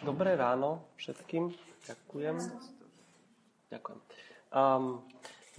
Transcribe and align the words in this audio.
Dobré 0.00 0.32
ráno 0.32 0.80
všetkým. 0.96 1.52
Ďakujem. 1.84 2.36
Ďakujem. 3.68 3.98
Um, 4.48 5.04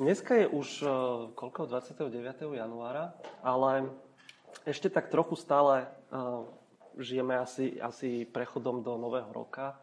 dneska 0.02 0.34
je 0.42 0.48
už 0.50 0.68
uh, 0.82 0.90
koľko? 1.38 1.70
29. 1.70 2.10
januára, 2.58 3.14
ale 3.46 3.94
ešte 4.66 4.90
tak 4.90 5.14
trochu 5.14 5.38
stále 5.38 5.86
uh, 6.10 6.42
žijeme 6.98 7.38
asi, 7.38 7.78
asi 7.78 8.26
prechodom 8.26 8.81
do 8.81 8.97
nového 8.97 9.29
roka 9.29 9.78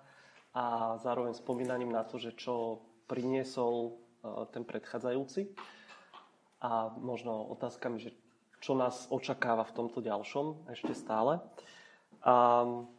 a 0.51 0.99
zároveň 0.99 1.39
spomínaním 1.39 1.95
na 1.95 2.03
to, 2.03 2.19
že 2.19 2.35
čo 2.35 2.83
priniesol 3.07 3.95
uh, 3.95 4.43
ten 4.51 4.67
predchádzajúci 4.67 5.55
a 6.67 6.91
možno 6.99 7.47
otázkami, 7.47 8.03
že 8.03 8.11
čo 8.59 8.75
nás 8.75 9.07
očakáva 9.07 9.63
v 9.63 9.87
tomto 9.87 10.03
ďalšom 10.03 10.67
ešte 10.75 10.99
stále. 10.99 11.39
Um, 12.27 12.91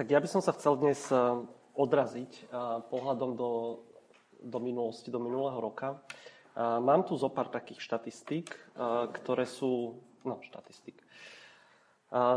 tak 0.00 0.08
ja 0.08 0.16
by 0.16 0.32
som 0.32 0.40
sa 0.40 0.56
chcel 0.56 0.80
dnes 0.80 0.96
eh, 1.12 1.20
odraziť 1.76 2.32
eh, 2.32 2.44
pohľadom 2.88 3.36
do, 3.36 3.84
do 4.40 4.56
minulosti, 4.56 5.12
do 5.12 5.20
minulého 5.20 5.60
roka. 5.60 6.00
Eh, 6.56 6.80
mám 6.80 7.04
tu 7.04 7.20
zo 7.20 7.28
pár 7.28 7.52
takých 7.52 7.84
štatistík, 7.84 8.48
ktoré 9.12 9.44
sú, 9.44 10.00
no 10.24 10.40
štatistík, 10.40 10.96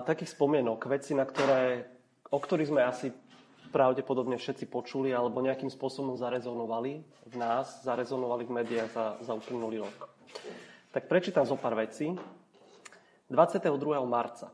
takých 0.04 0.36
spomienok, 0.36 0.92
veci, 0.92 1.16
na 1.16 1.24
ktoré, 1.24 1.88
o 2.30 2.38
ktorých 2.38 2.68
sme 2.68 2.84
asi 2.84 3.16
pravdepodobne 3.72 4.36
všetci 4.36 4.68
počuli 4.68 5.16
alebo 5.16 5.40
nejakým 5.40 5.72
spôsobom 5.72 6.20
zarezonovali 6.20 7.00
v 7.32 7.36
nás, 7.40 7.82
zarezonovali 7.88 8.44
v 8.44 8.56
médiách 8.60 8.92
za, 8.92 9.06
za 9.24 9.34
uplynulý 9.34 9.88
rok. 9.88 10.12
Tak 10.92 11.08
prečítam 11.08 11.48
zo 11.48 11.56
pár 11.56 11.80
vecí. 11.80 12.12
22. 13.32 13.72
marca 14.04 14.52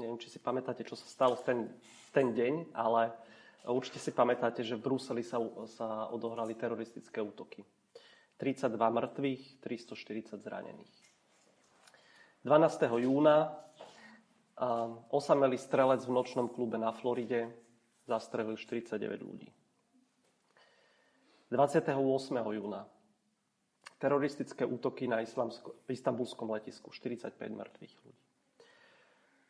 Neviem, 0.00 0.16
či 0.16 0.32
si 0.32 0.40
pamätáte, 0.40 0.84
čo 0.88 0.96
sa 0.96 1.04
stalo 1.04 1.36
v 1.36 1.44
ten, 1.44 1.58
ten 2.16 2.32
deň, 2.32 2.72
ale 2.72 3.12
určite 3.68 4.00
si 4.00 4.08
pamätáte, 4.08 4.64
že 4.64 4.76
v 4.80 4.88
Bruseli 4.88 5.20
sa, 5.20 5.36
sa 5.68 6.08
odohrali 6.08 6.56
teroristické 6.56 7.20
útoky. 7.20 7.64
32 8.40 8.74
mŕtvych, 8.74 9.42
340 9.60 10.40
zranených. 10.40 10.96
12. 12.42 13.06
júna 13.06 13.54
osamelý 15.12 15.58
strelec 15.58 16.02
v 16.02 16.10
nočnom 16.10 16.50
klube 16.50 16.74
na 16.74 16.90
Floride 16.90 17.54
zastrelil 18.08 18.58
49 18.58 18.98
ľudí. 19.22 19.48
28. 21.54 21.94
júna 22.34 22.88
teroristické 24.02 24.66
útoky 24.66 25.06
na 25.06 25.22
istambulskom 25.86 26.50
letisku, 26.50 26.90
45 26.90 27.38
mŕtvych 27.38 27.94
ľudí. 28.02 28.21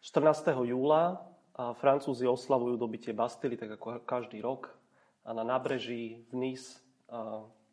14. 0.02 0.66
júla 0.66 1.22
a 1.54 1.78
Francúzi 1.78 2.26
oslavujú 2.26 2.74
dobitie 2.74 3.14
Bastily, 3.14 3.54
tak 3.54 3.78
ako 3.78 4.02
každý 4.02 4.42
rok. 4.42 4.74
A 5.22 5.30
na 5.30 5.46
nábreží 5.46 6.26
v 6.34 6.50
Nice 6.50 6.82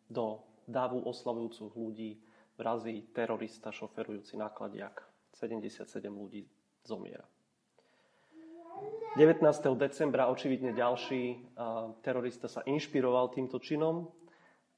do 0.06 0.46
davu 0.70 1.02
oslavujúcich 1.10 1.74
ľudí 1.74 2.22
vrazí 2.54 3.10
terorista 3.18 3.74
šoferujúci 3.74 4.38
nákladiak. 4.38 5.02
77 5.42 5.90
ľudí 6.06 6.46
zomiera. 6.86 7.26
19. 9.18 9.42
decembra 9.74 10.30
očividne 10.30 10.70
ďalší 10.78 11.50
terorista 12.06 12.46
sa 12.46 12.62
inšpiroval 12.62 13.34
týmto 13.34 13.58
činom 13.58 14.06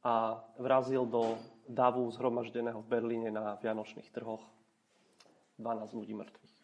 a 0.08 0.40
vrazil 0.56 1.04
do 1.04 1.36
davu 1.68 2.08
zhromaždeného 2.16 2.80
v 2.80 2.88
Berlíne 2.88 3.28
na 3.28 3.60
Vianočných 3.60 4.08
trhoch 4.08 4.42
12 5.60 6.00
ľudí 6.00 6.16
mŕtvych. 6.16 6.61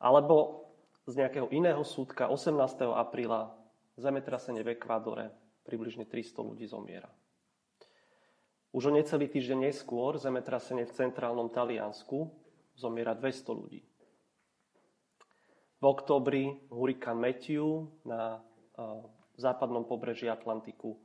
Alebo 0.00 0.66
z 1.04 1.20
nejakého 1.20 1.52
iného 1.52 1.84
súdka 1.84 2.32
18. 2.32 2.56
apríla 2.96 3.52
zemetrasenie 4.00 4.64
v 4.64 4.80
Ekvádore 4.80 5.28
približne 5.68 6.08
300 6.08 6.40
ľudí 6.40 6.64
zomiera. 6.64 7.12
Už 8.70 8.88
o 8.88 8.92
necelý 8.94 9.26
týždeň 9.28 9.68
neskôr 9.68 10.16
zemetrasenie 10.16 10.86
v 10.86 10.94
centrálnom 10.94 11.50
Taliansku 11.50 12.30
zomiera 12.78 13.12
200 13.18 13.50
ľudí. 13.60 13.82
V 15.80 15.84
oktobri 15.84 16.54
hurikán 16.70 17.18
Matthew 17.18 17.88
na 18.04 18.38
uh, 18.38 19.04
západnom 19.36 19.84
pobreží 19.88 20.28
Atlantiku 20.28 20.96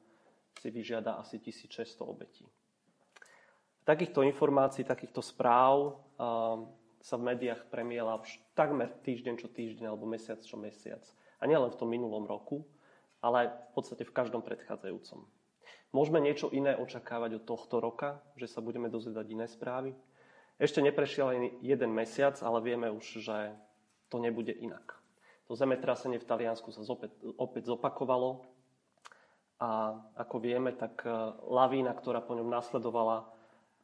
si 0.60 0.70
vyžiada 0.72 1.18
asi 1.20 1.40
1600 1.40 2.06
obetí. 2.06 2.46
Takýchto 3.88 4.22
informácií, 4.24 4.84
takýchto 4.84 5.24
správ 5.24 5.96
uh, 6.20 6.70
sa 7.06 7.22
v 7.22 7.30
médiách 7.30 7.70
premiela 7.70 8.18
už 8.18 8.42
takmer 8.58 8.90
týždeň 9.06 9.38
čo 9.38 9.46
týždeň 9.46 9.94
alebo 9.94 10.10
mesiac 10.10 10.42
čo 10.42 10.58
mesiac. 10.58 11.06
A 11.38 11.46
nielen 11.46 11.70
v 11.70 11.78
tom 11.78 11.94
minulom 11.94 12.26
roku, 12.26 12.66
ale 13.22 13.54
v 13.70 13.72
podstate 13.78 14.02
v 14.02 14.16
každom 14.16 14.42
predchádzajúcom. 14.42 15.22
Môžeme 15.94 16.18
niečo 16.18 16.50
iné 16.50 16.74
očakávať 16.74 17.38
od 17.38 17.44
tohto 17.46 17.78
roka, 17.78 18.26
že 18.42 18.50
sa 18.50 18.58
budeme 18.58 18.90
dozvedať 18.90 19.26
iné 19.30 19.46
správy. 19.46 19.94
Ešte 20.58 20.82
neprešiel 20.82 21.30
ani 21.30 21.50
jeden 21.62 21.94
mesiac, 21.94 22.42
ale 22.42 22.66
vieme 22.66 22.90
už, 22.90 23.22
že 23.22 23.54
to 24.10 24.18
nebude 24.18 24.58
inak. 24.58 24.98
To 25.46 25.54
zemetrasenie 25.54 26.18
v 26.18 26.26
Taliansku 26.26 26.74
sa 26.74 26.82
opäť, 26.90 27.14
opäť 27.38 27.70
zopakovalo 27.70 28.42
a 29.62 29.94
ako 30.18 30.42
vieme, 30.42 30.74
tak 30.74 31.06
eh, 31.06 31.14
lavína, 31.46 31.94
ktorá 31.94 32.26
po 32.26 32.34
ňom 32.34 32.50
nasledovala, 32.50 33.30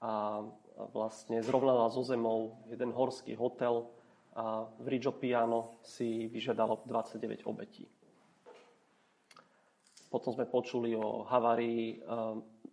a 0.02 0.42
vlastne 0.90 1.46
zrovnala 1.46 1.94
so 1.94 2.02
zemou 2.02 2.58
jeden 2.66 2.90
horský 2.90 3.38
hotel 3.38 3.86
a 4.32 4.66
v 4.80 4.88
Riggio 4.88 5.12
Piano 5.12 5.78
si 5.84 6.26
vyžiadalo 6.32 6.88
29 6.88 7.46
obetí. 7.46 7.86
Potom 10.12 10.36
sme 10.36 10.44
počuli 10.48 10.92
o 10.96 11.24
havárii 11.24 11.96
e, 11.96 11.96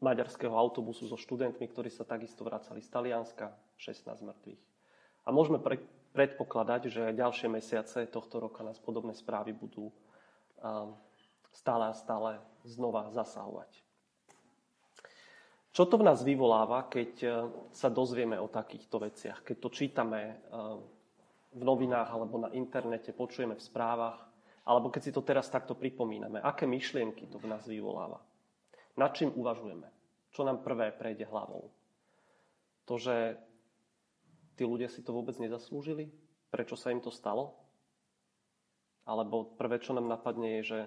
maďarského 0.03 0.55
autobusu 0.55 1.07
so 1.07 1.15
študentmi, 1.15 1.67
ktorí 1.71 1.87
sa 1.87 2.03
takisto 2.03 2.43
vracali 2.43 2.83
z 2.83 2.91
Talianska, 2.91 3.55
16 3.79 4.27
mŕtvych. 4.27 4.63
A 5.27 5.29
môžeme 5.31 5.63
pre, 5.63 5.79
predpokladať, 6.15 6.91
že 6.91 7.03
ďalšie 7.15 7.47
mesiace 7.47 8.11
tohto 8.11 8.43
roka 8.43 8.67
nás 8.67 8.83
podobné 8.83 9.15
správy 9.15 9.55
budú 9.55 9.91
e, 9.91 9.95
stále 11.55 11.91
a 11.91 11.95
stále 11.95 12.43
znova 12.67 13.11
zasahovať. 13.15 13.88
Čo 15.79 15.87
to 15.87 16.03
v 16.03 16.11
nás 16.11 16.27
vyvoláva, 16.27 16.91
keď 16.91 17.13
e, 17.23 17.29
sa 17.71 17.87
dozvieme 17.87 18.35
o 18.35 18.51
takýchto 18.51 18.99
veciach? 18.99 19.47
Keď 19.47 19.57
to 19.63 19.71
čítame 19.71 20.21
e, 20.27 20.35
v 21.55 21.63
novinách 21.63 22.11
alebo 22.19 22.35
na 22.35 22.51
internete, 22.51 23.15
počujeme 23.15 23.55
v 23.55 23.63
správach, 23.63 24.27
alebo 24.67 24.91
keď 24.91 25.03
si 25.07 25.15
to 25.15 25.23
teraz 25.23 25.47
takto 25.47 25.79
pripomíname. 25.79 26.43
Aké 26.43 26.67
myšlienky 26.67 27.31
to 27.31 27.39
v 27.39 27.47
nás 27.47 27.63
vyvoláva? 27.63 28.19
Nad 28.99 29.15
čím 29.15 29.31
uvažujeme? 29.39 29.87
Čo 30.35 30.43
nám 30.43 30.67
prvé 30.67 30.91
prejde 30.91 31.31
hlavou? 31.31 31.71
To, 32.91 32.99
že 32.99 33.39
tí 34.59 34.67
ľudia 34.67 34.91
si 34.91 35.07
to 35.07 35.15
vôbec 35.15 35.39
nezaslúžili? 35.39 36.11
Prečo 36.51 36.75
sa 36.75 36.91
im 36.91 36.99
to 36.99 37.15
stalo? 37.15 37.55
Alebo 39.07 39.55
prvé, 39.55 39.79
čo 39.79 39.95
nám 39.95 40.11
napadne, 40.11 40.59
je, 40.59 40.75
že 40.75 40.81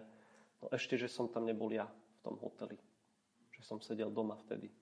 no 0.60 0.68
ešte, 0.68 1.00
že 1.00 1.08
som 1.08 1.32
tam 1.32 1.48
nebol 1.48 1.72
ja 1.72 1.88
v 1.88 2.20
tom 2.28 2.36
hoteli. 2.44 2.76
Že 3.62 3.78
som 3.78 3.80
sedel 3.80 4.10
doma 4.10 4.34
vtedy. 4.42 4.74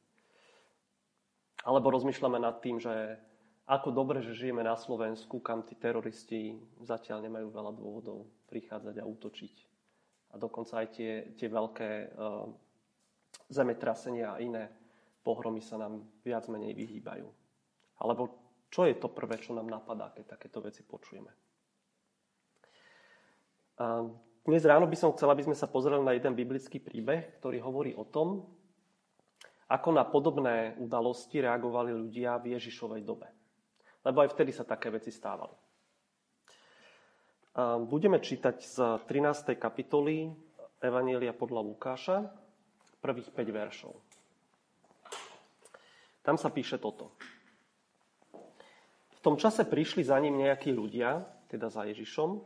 Alebo 1.67 1.91
rozmýšľame 1.91 2.39
nad 2.39 2.63
tým, 2.63 2.79
že 2.79 3.19
ako 3.67 3.91
dobre, 3.91 4.23
že 4.23 4.33
žijeme 4.33 4.63
na 4.63 4.79
Slovensku, 4.79 5.43
kam 5.43 5.67
tí 5.67 5.75
teroristi 5.75 6.57
zatiaľ 6.81 7.27
nemajú 7.27 7.51
veľa 7.51 7.71
dôvodov 7.75 8.25
prichádzať 8.47 8.95
a 8.97 9.05
útočiť. 9.05 9.55
A 10.33 10.41
dokonca 10.41 10.79
aj 10.79 10.87
tie, 10.95 11.11
tie 11.35 11.51
veľké 11.51 12.15
uh, 12.15 12.47
zemetrasenia 13.51 14.33
a 14.33 14.41
iné 14.41 14.71
pohromy 15.21 15.59
sa 15.59 15.77
nám 15.77 16.01
viac 16.25 16.47
menej 16.47 16.73
vyhýbajú. 16.73 17.27
Alebo 17.99 18.33
čo 18.71 18.87
je 18.87 18.95
to 18.95 19.11
prvé, 19.11 19.37
čo 19.37 19.53
nám 19.53 19.67
napadá, 19.69 20.09
keď 20.15 20.39
takéto 20.39 20.63
veci 20.63 20.81
počujeme? 20.81 21.29
Uh, 23.75 24.09
dnes 24.47 24.65
ráno 24.65 24.89
by 24.89 24.97
som 24.97 25.13
chcel, 25.13 25.29
aby 25.29 25.45
sme 25.45 25.53
sa 25.53 25.69
pozreli 25.69 26.01
na 26.01 26.17
jeden 26.17 26.33
biblický 26.33 26.81
príbeh, 26.81 27.37
ktorý 27.37 27.61
hovorí 27.61 27.93
o 27.93 28.07
tom, 28.07 28.49
ako 29.69 29.89
na 29.93 30.03
podobné 30.03 30.73
udalosti 30.81 31.45
reagovali 31.45 31.93
ľudia 31.93 32.41
v 32.41 32.57
Ježišovej 32.57 33.01
dobe. 33.05 33.29
Lebo 34.01 34.25
aj 34.25 34.33
vtedy 34.33 34.49
sa 34.49 34.65
také 34.65 34.89
veci 34.89 35.13
stávali. 35.13 35.53
Budeme 37.85 38.17
čítať 38.17 38.55
z 38.57 38.75
13. 39.05 39.53
kapitoly 39.61 40.31
Evanielia 40.79 41.35
podľa 41.35 41.61
Lukáša, 41.61 42.17
prvých 43.03 43.29
5 43.35 43.51
veršov. 43.51 43.93
Tam 46.23 46.39
sa 46.39 46.49
píše 46.49 46.79
toto. 46.79 47.13
V 49.15 49.19
tom 49.19 49.35
čase 49.35 49.67
prišli 49.67 50.07
za 50.07 50.15
ním 50.23 50.39
nejakí 50.39 50.71
ľudia, 50.71 51.27
teda 51.51 51.67
za 51.67 51.83
Ježišom, 51.83 52.39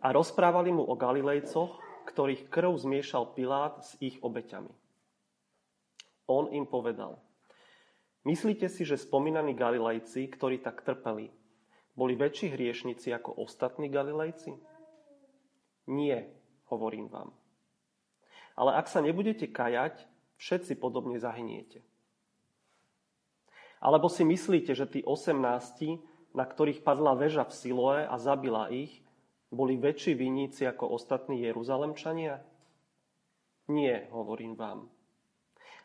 a 0.00 0.08
rozprávali 0.12 0.72
mu 0.72 0.80
o 0.88 0.96
Galilejcoch, 0.96 1.76
ktorých 2.08 2.48
krv 2.48 2.72
zmiešal 2.78 3.36
Pilát 3.36 3.84
s 3.84 4.00
ich 4.00 4.16
obeťami. 4.24 4.85
On 6.26 6.50
im 6.50 6.66
povedal, 6.66 7.22
myslíte 8.26 8.66
si, 8.66 8.82
že 8.82 8.98
spomínaní 8.98 9.54
Galilejci, 9.54 10.26
ktorí 10.26 10.58
tak 10.58 10.82
trpeli, 10.82 11.30
boli 11.96 12.12
väčší 12.18 12.52
hriešnici 12.52 13.14
ako 13.14 13.40
ostatní 13.40 13.88
Galilejci? 13.88 14.58
Nie, 15.86 16.28
hovorím 16.66 17.08
vám. 17.08 17.30
Ale 18.58 18.74
ak 18.74 18.90
sa 18.90 19.00
nebudete 19.00 19.46
kajať, 19.46 20.04
všetci 20.36 20.76
podobne 20.82 21.16
zahyniete. 21.22 21.86
Alebo 23.78 24.10
si 24.10 24.24
myslíte, 24.24 24.74
že 24.74 24.88
tí 24.88 25.00
18, 25.04 25.36
na 26.34 26.44
ktorých 26.44 26.82
padla 26.82 27.14
väža 27.14 27.44
v 27.46 27.52
Siloe 27.54 28.00
a 28.02 28.16
zabila 28.18 28.72
ich, 28.72 29.04
boli 29.52 29.78
väčší 29.78 30.18
viníci 30.18 30.66
ako 30.66 30.90
ostatní 30.90 31.44
Jeruzalemčania? 31.46 32.42
Nie, 33.70 34.10
hovorím 34.10 34.58
vám. 34.58 34.90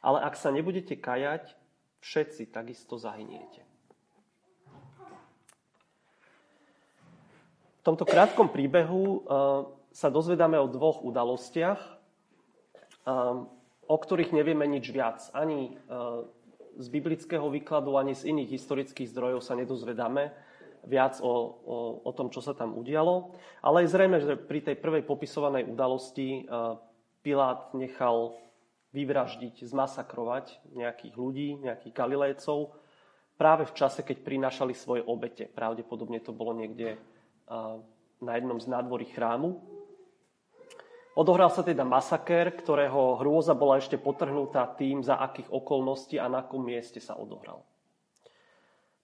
Ale 0.01 0.18
ak 0.25 0.33
sa 0.33 0.50
nebudete 0.50 0.98
kajať, 0.98 1.53
všetci 2.01 2.50
takisto 2.50 2.98
zahyniete. 2.98 3.62
V 7.81 7.81
tomto 7.86 8.06
krátkom 8.06 8.50
príbehu 8.50 9.01
uh, 9.01 9.65
sa 9.94 10.09
dozvedáme 10.09 10.57
o 10.57 10.69
dvoch 10.69 11.01
udalostiach, 11.01 11.81
uh, 11.81 13.45
o 13.86 13.98
ktorých 13.98 14.33
nevieme 14.33 14.65
nič 14.69 14.89
viac. 14.94 15.30
Ani 15.33 15.77
uh, 15.89 16.25
z 16.77 16.88
biblického 16.89 17.45
výkladu, 17.50 17.97
ani 17.97 18.18
z 18.18 18.30
iných 18.30 18.57
historických 18.57 19.09
zdrojov 19.09 19.42
sa 19.45 19.57
nedozvedáme 19.57 20.33
viac 20.89 21.21
o, 21.21 21.30
o, 21.30 21.36
o 22.01 22.12
tom, 22.13 22.33
čo 22.33 22.42
sa 22.42 22.57
tam 22.57 22.74
udialo. 22.74 23.38
Ale 23.62 23.86
je 23.86 23.94
zrejme, 23.94 24.18
že 24.18 24.33
pri 24.33 24.65
tej 24.65 24.81
prvej 24.81 25.06
popisovanej 25.06 25.69
udalosti 25.69 26.50
Pilát 27.21 27.69
nechal 27.77 28.33
vyvraždiť, 28.91 29.63
zmasakrovať 29.63 30.75
nejakých 30.75 31.13
ľudí, 31.15 31.49
nejakých 31.63 31.93
galilejcov, 31.95 32.75
práve 33.39 33.65
v 33.65 33.73
čase, 33.73 34.03
keď 34.03 34.21
prinášali 34.21 34.75
svoje 34.75 35.01
obete. 35.01 35.47
Pravdepodobne 35.47 36.21
to 36.21 36.35
bolo 36.35 36.53
niekde 36.53 36.99
na 38.21 38.31
jednom 38.38 38.61
z 38.61 38.69
nádvorí 38.69 39.09
chrámu. 39.09 39.57
Odohral 41.11 41.51
sa 41.51 41.59
teda 41.59 41.83
masaker, 41.83 42.55
ktorého 42.55 43.19
hrôza 43.19 43.51
bola 43.51 43.81
ešte 43.81 43.99
potrhnutá 43.99 44.63
tým, 44.79 45.03
za 45.03 45.19
akých 45.19 45.51
okolností 45.51 46.15
a 46.15 46.31
na 46.31 46.47
akom 46.47 46.63
mieste 46.63 47.03
sa 47.03 47.19
odohral. 47.19 47.67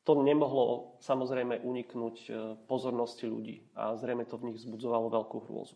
To 0.07 0.15
nemohlo 0.23 0.95
samozrejme 1.03 1.67
uniknúť 1.67 2.15
e, 2.23 2.29
pozornosti 2.63 3.27
ľudí 3.27 3.59
a 3.75 3.91
zrejme 3.99 4.23
to 4.23 4.39
v 4.39 4.47
nich 4.47 4.63
vzbudzovalo 4.63 5.11
veľkú 5.11 5.51
hrôzu. 5.51 5.75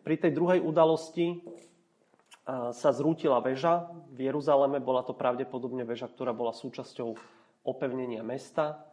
Pri 0.00 0.16
tej 0.16 0.32
druhej 0.32 0.64
udalosti 0.64 1.44
sa 2.70 2.90
zrútila 2.90 3.38
väža 3.38 3.90
v 4.10 4.26
Jeruzaleme. 4.30 4.82
Bola 4.82 5.06
to 5.06 5.14
pravdepodobne 5.14 5.86
väža, 5.86 6.10
ktorá 6.10 6.34
bola 6.34 6.50
súčasťou 6.50 7.14
opevnenia 7.62 8.24
mesta. 8.26 8.86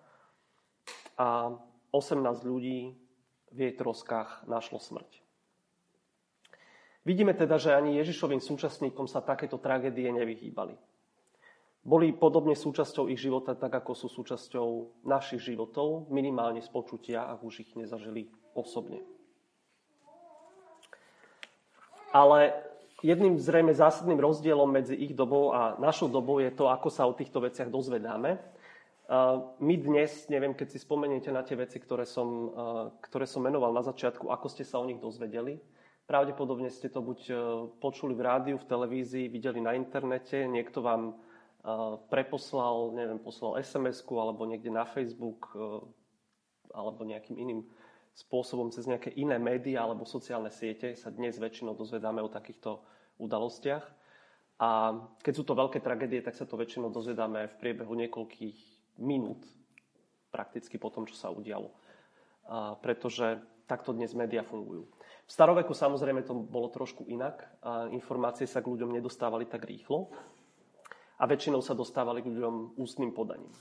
A 1.18 1.56
18 1.90 2.22
ľudí 2.46 2.94
v 3.50 3.58
jej 3.58 3.74
troskách 3.74 4.46
našlo 4.46 4.78
smrť. 4.78 5.24
Vidíme 7.08 7.32
teda, 7.32 7.56
že 7.56 7.72
ani 7.72 7.96
Ježišovým 8.04 8.44
súčasníkom 8.44 9.08
sa 9.08 9.24
takéto 9.24 9.56
tragédie 9.56 10.12
nevyhýbali. 10.12 10.76
Boli 11.88 12.12
podobne 12.12 12.52
súčasťou 12.52 13.08
ich 13.08 13.24
života, 13.24 13.56
tak 13.56 13.72
ako 13.72 13.96
sú 13.96 14.12
súčasťou 14.12 15.00
našich 15.08 15.40
životov, 15.40 16.12
minimálne 16.12 16.60
z 16.60 16.68
počutia, 16.68 17.32
ak 17.32 17.40
už 17.48 17.64
ich 17.64 17.72
nezažili 17.80 18.28
osobne. 18.52 19.00
Ale 22.12 22.52
jedným 23.06 23.38
zrejme 23.38 23.74
zásadným 23.74 24.18
rozdielom 24.18 24.70
medzi 24.70 24.98
ich 24.98 25.14
dobou 25.14 25.54
a 25.54 25.78
našou 25.78 26.10
dobou 26.10 26.42
je 26.42 26.50
to, 26.50 26.70
ako 26.70 26.90
sa 26.90 27.06
o 27.06 27.14
týchto 27.14 27.42
veciach 27.44 27.70
dozvedáme. 27.70 28.38
My 29.64 29.76
dnes, 29.80 30.28
neviem, 30.28 30.52
keď 30.52 30.68
si 30.76 30.84
spomeniete 30.84 31.32
na 31.32 31.40
tie 31.46 31.56
veci, 31.56 31.80
ktoré 31.80 32.04
som, 32.04 32.52
ktoré 33.00 33.24
som 33.24 33.46
menoval 33.46 33.72
na 33.72 33.86
začiatku, 33.86 34.28
ako 34.28 34.48
ste 34.52 34.68
sa 34.68 34.84
o 34.84 34.88
nich 34.88 35.00
dozvedeli, 35.00 35.62
pravdepodobne 36.10 36.68
ste 36.68 36.92
to 36.92 37.00
buď 37.00 37.20
počuli 37.80 38.12
v 38.12 38.26
rádiu, 38.26 38.56
v 38.60 38.68
televízii, 38.68 39.32
videli 39.32 39.64
na 39.64 39.80
internete, 39.80 40.44
niekto 40.44 40.84
vám 40.84 41.16
preposlal, 42.12 42.96
neviem, 42.96 43.20
poslal 43.20 43.60
SMS-ku 43.60 44.20
alebo 44.20 44.44
niekde 44.44 44.72
na 44.72 44.84
Facebook 44.84 45.56
alebo 46.76 47.08
nejakým 47.08 47.40
iným 47.40 47.64
spôsobom 48.18 48.74
cez 48.74 48.90
nejaké 48.90 49.14
iné 49.14 49.38
médiá 49.38 49.86
alebo 49.86 50.02
sociálne 50.02 50.50
siete 50.50 50.98
sa 50.98 51.14
dnes 51.14 51.38
väčšinou 51.38 51.78
dozvedáme 51.78 52.26
o 52.26 52.34
takýchto 52.34 52.82
udalostiach. 53.22 53.86
A 54.58 54.98
keď 55.22 55.34
sú 55.38 55.44
to 55.46 55.54
veľké 55.54 55.86
tragédie, 55.86 56.26
tak 56.26 56.34
sa 56.34 56.50
to 56.50 56.58
väčšinou 56.58 56.90
dozvedáme 56.90 57.46
v 57.46 57.60
priebehu 57.62 57.94
niekoľkých 57.94 58.58
minút 59.06 59.46
prakticky 60.34 60.82
po 60.82 60.90
tom, 60.90 61.06
čo 61.06 61.14
sa 61.14 61.30
udialo. 61.30 61.70
A 62.50 62.74
pretože 62.82 63.38
takto 63.70 63.94
dnes 63.94 64.18
médiá 64.18 64.42
fungujú. 64.42 64.90
V 65.30 65.32
staroveku 65.32 65.78
samozrejme 65.78 66.26
to 66.26 66.34
bolo 66.34 66.74
trošku 66.74 67.06
inak. 67.06 67.46
A 67.62 67.86
informácie 67.94 68.50
sa 68.50 68.66
k 68.66 68.74
ľuďom 68.74 68.98
nedostávali 68.98 69.46
tak 69.46 69.70
rýchlo 69.70 70.10
a 71.22 71.24
väčšinou 71.30 71.62
sa 71.62 71.78
dostávali 71.78 72.26
k 72.26 72.34
ľuďom 72.34 72.82
ústnym 72.82 73.14
podaním. 73.14 73.54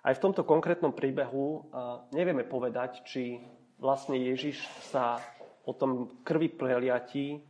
Aj 0.00 0.16
v 0.16 0.22
tomto 0.22 0.48
konkrétnom 0.48 0.96
príbehu 0.96 1.68
nevieme 2.16 2.48
povedať, 2.48 3.04
či 3.04 3.38
vlastne 3.82 4.14
Ježiš 4.14 4.62
sa 4.94 5.18
o 5.66 5.74
tom 5.74 6.22
krvi 6.22 6.46
preliatí 6.46 7.42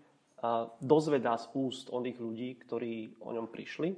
dozvedá 0.80 1.36
z 1.36 1.52
úst 1.52 1.92
oných 1.92 2.18
ľudí, 2.18 2.56
ktorí 2.64 3.20
o 3.20 3.30
ňom 3.36 3.52
prišli, 3.52 3.92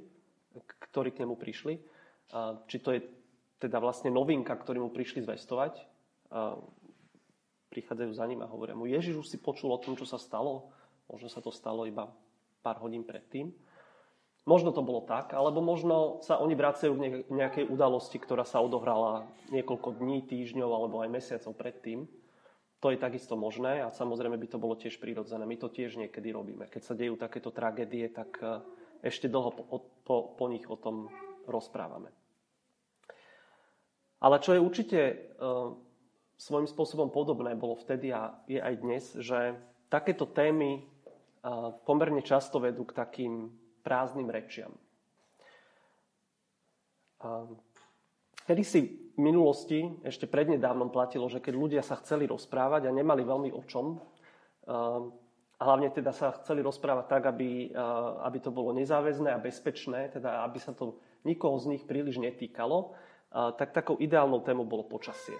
ktorí 0.91 1.15
k 1.15 1.23
nemu 1.23 1.39
prišli, 1.39 1.73
či 2.67 2.77
to 2.83 2.91
je 2.91 3.01
teda 3.57 3.79
vlastne 3.79 4.11
novinka, 4.11 4.51
ktorí 4.51 4.83
mu 4.83 4.91
prišli 4.91 5.23
zvestovať. 5.23 5.79
Prichádzajú 7.71 8.11
za 8.13 8.25
ním 8.27 8.43
a 8.43 8.51
hovoria 8.51 8.75
mu, 8.75 8.85
Ježiš 8.85 9.25
už 9.25 9.27
si 9.31 9.39
počul 9.39 9.71
o 9.71 9.81
tom, 9.81 9.95
čo 9.95 10.03
sa 10.05 10.19
stalo. 10.19 10.69
Možno 11.07 11.31
sa 11.31 11.39
to 11.39 11.49
stalo 11.55 11.87
iba 11.87 12.11
pár 12.61 12.83
hodín 12.83 13.07
predtým. 13.07 13.55
Možno 14.45 14.69
to 14.69 14.85
bolo 14.85 15.01
tak, 15.01 15.33
alebo 15.33 15.57
možno 15.57 16.21
sa 16.21 16.37
oni 16.37 16.53
vracajú 16.53 16.93
k 16.93 17.33
nejakej 17.33 17.65
udalosti, 17.65 18.21
ktorá 18.21 18.45
sa 18.45 18.61
odohrala 18.61 19.25
niekoľko 19.49 19.97
dní, 19.97 20.21
týždňov 20.29 20.69
alebo 20.69 21.01
aj 21.01 21.09
mesiacov 21.09 21.57
predtým. 21.57 22.05
To 22.85 22.93
je 22.93 23.01
takisto 23.01 23.33
možné 23.33 23.81
a 23.81 23.89
samozrejme 23.89 24.37
by 24.37 24.45
to 24.45 24.61
bolo 24.61 24.77
tiež 24.77 25.01
prírodzené. 25.01 25.41
My 25.41 25.57
to 25.57 25.73
tiež 25.73 25.97
niekedy 25.97 26.29
robíme. 26.29 26.69
Keď 26.69 26.81
sa 26.85 26.93
dejú 26.93 27.17
takéto 27.17 27.49
tragédie, 27.49 28.13
tak 28.13 28.37
e, 28.45 28.61
ešte 29.01 29.25
dlho 29.25 29.49
po, 29.49 29.89
po, 30.05 30.37
po 30.37 30.45
nich 30.45 30.69
o 30.69 30.77
tom 30.77 31.09
rozprávame. 31.49 32.13
Ale 34.21 34.37
čo 34.37 34.53
je 34.53 34.61
určite 34.61 34.99
uh, 35.01 35.73
svojím 36.37 36.69
spôsobom 36.69 37.09
podobné, 37.09 37.57
bolo 37.57 37.73
vtedy 37.73 38.13
a 38.13 38.37
je 38.45 38.61
aj 38.61 38.75
dnes, 38.77 39.03
že 39.17 39.57
takéto 39.89 40.29
témy 40.29 40.85
uh, 40.85 41.73
pomerne 41.89 42.21
často 42.21 42.61
vedú 42.61 42.85
k 42.85 43.01
takým 43.01 43.49
prázdnym 43.81 44.29
rečiam. 44.29 44.77
Uh, 47.17 47.49
kedy 48.45 48.61
si 48.61 49.04
v 49.15 49.19
minulosti, 49.23 49.95
ešte 50.03 50.27
prednedávnom 50.27 50.91
platilo, 50.91 51.31
že 51.31 51.39
keď 51.39 51.53
ľudia 51.55 51.81
sa 51.81 51.95
chceli 52.03 52.27
rozprávať 52.27 52.87
a 52.87 52.95
nemali 52.95 53.23
veľmi 53.23 53.49
o 53.55 53.63
čom, 53.63 54.03
a 55.55 55.61
hlavne 55.63 55.87
teda 55.87 56.11
sa 56.11 56.35
chceli 56.43 56.59
rozprávať 56.59 57.05
tak, 57.07 57.23
aby, 57.31 57.71
aby 58.27 58.37
to 58.43 58.51
bolo 58.51 58.75
nezáväzné 58.75 59.31
a 59.31 59.39
bezpečné, 59.39 60.11
teda 60.11 60.43
aby 60.43 60.59
sa 60.59 60.75
to 60.75 60.99
nikoho 61.23 61.55
z 61.63 61.71
nich 61.71 61.83
príliš 61.87 62.19
netýkalo, 62.19 62.91
tak 63.55 63.71
takou 63.71 63.95
ideálnou 63.95 64.43
témou 64.43 64.67
bolo 64.67 64.83
počasie. 64.83 65.39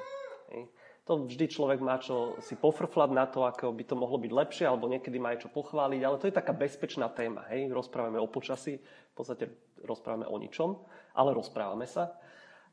To 1.05 1.21
vždy 1.21 1.45
človek 1.51 1.85
má 1.85 2.01
čo 2.01 2.33
si 2.41 2.57
pofrflať 2.57 3.09
na 3.13 3.29
to, 3.29 3.45
ako 3.45 3.69
by 3.75 3.83
to 3.85 3.93
mohlo 3.93 4.17
byť 4.17 4.31
lepšie, 4.33 4.65
alebo 4.65 4.89
niekedy 4.89 5.21
má 5.21 5.37
aj 5.37 5.45
čo 5.45 5.49
pochváliť, 5.53 6.01
ale 6.01 6.17
to 6.17 6.25
je 6.25 6.33
taká 6.33 6.49
bezpečná 6.49 7.13
téma. 7.13 7.45
Hej? 7.53 7.69
Rozprávame 7.69 8.17
o 8.17 8.25
počasí, 8.25 8.81
v 8.81 9.13
podstate 9.13 9.53
rozprávame 9.85 10.25
o 10.25 10.33
ničom, 10.41 10.81
ale 11.13 11.37
rozprávame 11.37 11.85
sa. 11.85 12.17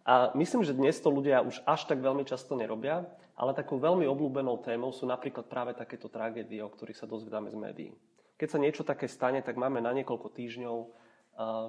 A 0.02 0.34
myslím, 0.34 0.66
že 0.66 0.74
dnes 0.74 0.98
to 0.98 1.14
ľudia 1.14 1.46
už 1.46 1.62
až 1.62 1.86
tak 1.86 2.02
veľmi 2.02 2.26
často 2.26 2.58
nerobia, 2.58 3.06
ale 3.38 3.54
takou 3.54 3.78
veľmi 3.78 4.02
obľúbenou 4.10 4.58
témou 4.58 4.90
sú 4.90 5.06
napríklad 5.06 5.46
práve 5.46 5.78
takéto 5.78 6.10
tragédie, 6.10 6.58
o 6.58 6.70
ktorých 6.70 6.98
sa 6.98 7.06
dozvedáme 7.06 7.54
z 7.54 7.58
médií. 7.58 7.90
Keď 8.34 8.48
sa 8.50 8.58
niečo 8.58 8.82
také 8.82 9.06
stane, 9.06 9.38
tak 9.46 9.54
máme 9.54 9.78
na 9.78 9.94
niekoľko 9.94 10.34
týždňov 10.34 10.78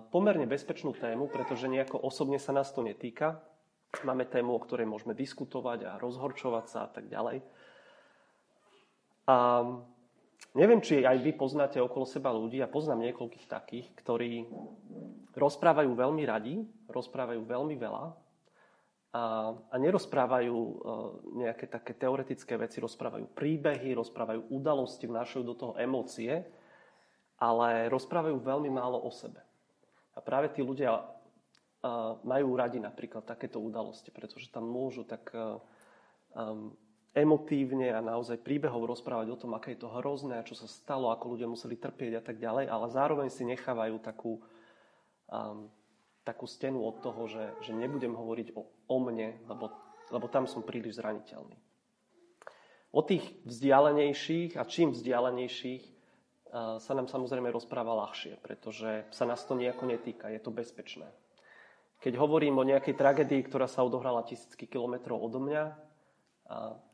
pomerne 0.09 0.49
bezpečnú 0.49 0.97
tému, 0.97 1.29
pretože 1.29 1.69
nejako 1.69 2.01
osobne 2.01 2.41
sa 2.41 2.51
nás 2.51 2.73
to 2.73 2.81
netýka. 2.81 3.37
Máme 4.01 4.25
tému, 4.25 4.57
o 4.57 4.63
ktorej 4.65 4.89
môžeme 4.89 5.13
diskutovať 5.13 5.85
a 5.85 6.01
rozhorčovať 6.01 6.65
sa 6.65 6.79
a 6.85 6.89
tak 6.89 7.05
ďalej. 7.13 7.45
A 9.29 9.37
neviem, 10.57 10.81
či 10.81 11.05
aj 11.05 11.21
vy 11.21 11.37
poznáte 11.37 11.77
okolo 11.77 12.09
seba 12.09 12.33
ľudí, 12.33 12.57
a 12.59 12.67
poznám 12.67 13.05
niekoľkých 13.13 13.45
takých, 13.45 13.93
ktorí 14.01 14.49
rozprávajú 15.37 15.93
veľmi 15.93 16.23
radi, 16.25 16.65
rozprávajú 16.89 17.45
veľmi 17.45 17.77
veľa 17.77 18.22
a, 19.13 19.53
a 19.53 19.75
nerozprávajú 19.77 20.57
e, 20.57 20.75
nejaké 21.45 21.69
také 21.69 21.93
teoretické 21.93 22.57
veci, 22.57 22.81
rozprávajú 22.81 23.29
príbehy, 23.37 23.93
rozprávajú 23.93 24.49
udalosti, 24.49 25.05
vnášajú 25.05 25.43
do 25.45 25.55
toho 25.55 25.73
emócie, 25.77 26.41
ale 27.37 27.87
rozprávajú 27.93 28.41
veľmi 28.41 28.73
málo 28.73 28.97
o 28.97 29.11
sebe. 29.13 29.39
A 30.13 30.21
práve 30.21 30.49
tí 30.53 30.65
ľudia 30.65 31.13
majú 32.23 32.55
radi 32.55 32.79
napríklad 32.79 33.27
takéto 33.27 33.59
udalosti, 33.59 34.07
pretože 34.07 34.47
tam 34.47 34.63
môžu 34.63 35.03
tak 35.03 35.35
um, 35.35 36.71
emotívne 37.11 37.91
a 37.91 37.99
naozaj 37.99 38.39
príbehov 38.39 38.87
rozprávať 38.87 39.27
o 39.35 39.39
tom, 39.39 39.51
aké 39.53 39.75
je 39.75 39.83
to 39.83 39.91
hrozné 39.91 40.39
čo 40.47 40.55
sa 40.55 40.65
stalo, 40.65 41.11
ako 41.11 41.35
ľudia 41.35 41.51
museli 41.51 41.75
trpieť 41.75 42.13
a 42.17 42.23
tak 42.23 42.39
ďalej, 42.39 42.71
ale 42.71 42.85
zároveň 42.87 43.27
si 43.27 43.43
nechávajú 43.43 43.99
takú, 43.99 44.39
um, 45.27 45.67
takú 46.23 46.47
stenu 46.47 46.83
od 46.83 47.03
toho, 47.03 47.27
že, 47.27 47.45
že 47.63 47.71
nebudem 47.75 48.15
hovoriť 48.15 48.55
o, 48.55 48.63
o 48.67 48.97
mne, 48.99 49.39
lebo, 49.47 49.71
lebo 50.09 50.25
tam 50.31 50.47
som 50.47 50.63
príliš 50.63 50.99
zraniteľný. 51.03 51.55
O 52.93 53.01
tých 53.03 53.25
vzdialenejších 53.43 54.55
a 54.55 54.63
čím 54.63 54.93
vzdialenejších 54.95 55.83
uh, 55.83 56.77
sa 56.77 56.91
nám 56.93 57.09
samozrejme 57.11 57.49
rozpráva 57.49 57.97
ľahšie, 58.05 58.39
pretože 58.39 59.09
sa 59.11 59.25
nás 59.25 59.41
to 59.43 59.57
nejako 59.57 59.89
netýka, 59.89 60.29
je 60.29 60.39
to 60.39 60.53
bezpečné. 60.53 61.09
Keď 62.03 62.19
hovorím 62.19 62.59
o 62.59 62.67
nejakej 62.67 62.99
tragédii, 62.99 63.47
ktorá 63.47 63.63
sa 63.63 63.81
odohrala 63.81 64.27
tisícky 64.27 64.67
kilometrov 64.67 65.23
odo 65.23 65.39
mňa, 65.39 65.71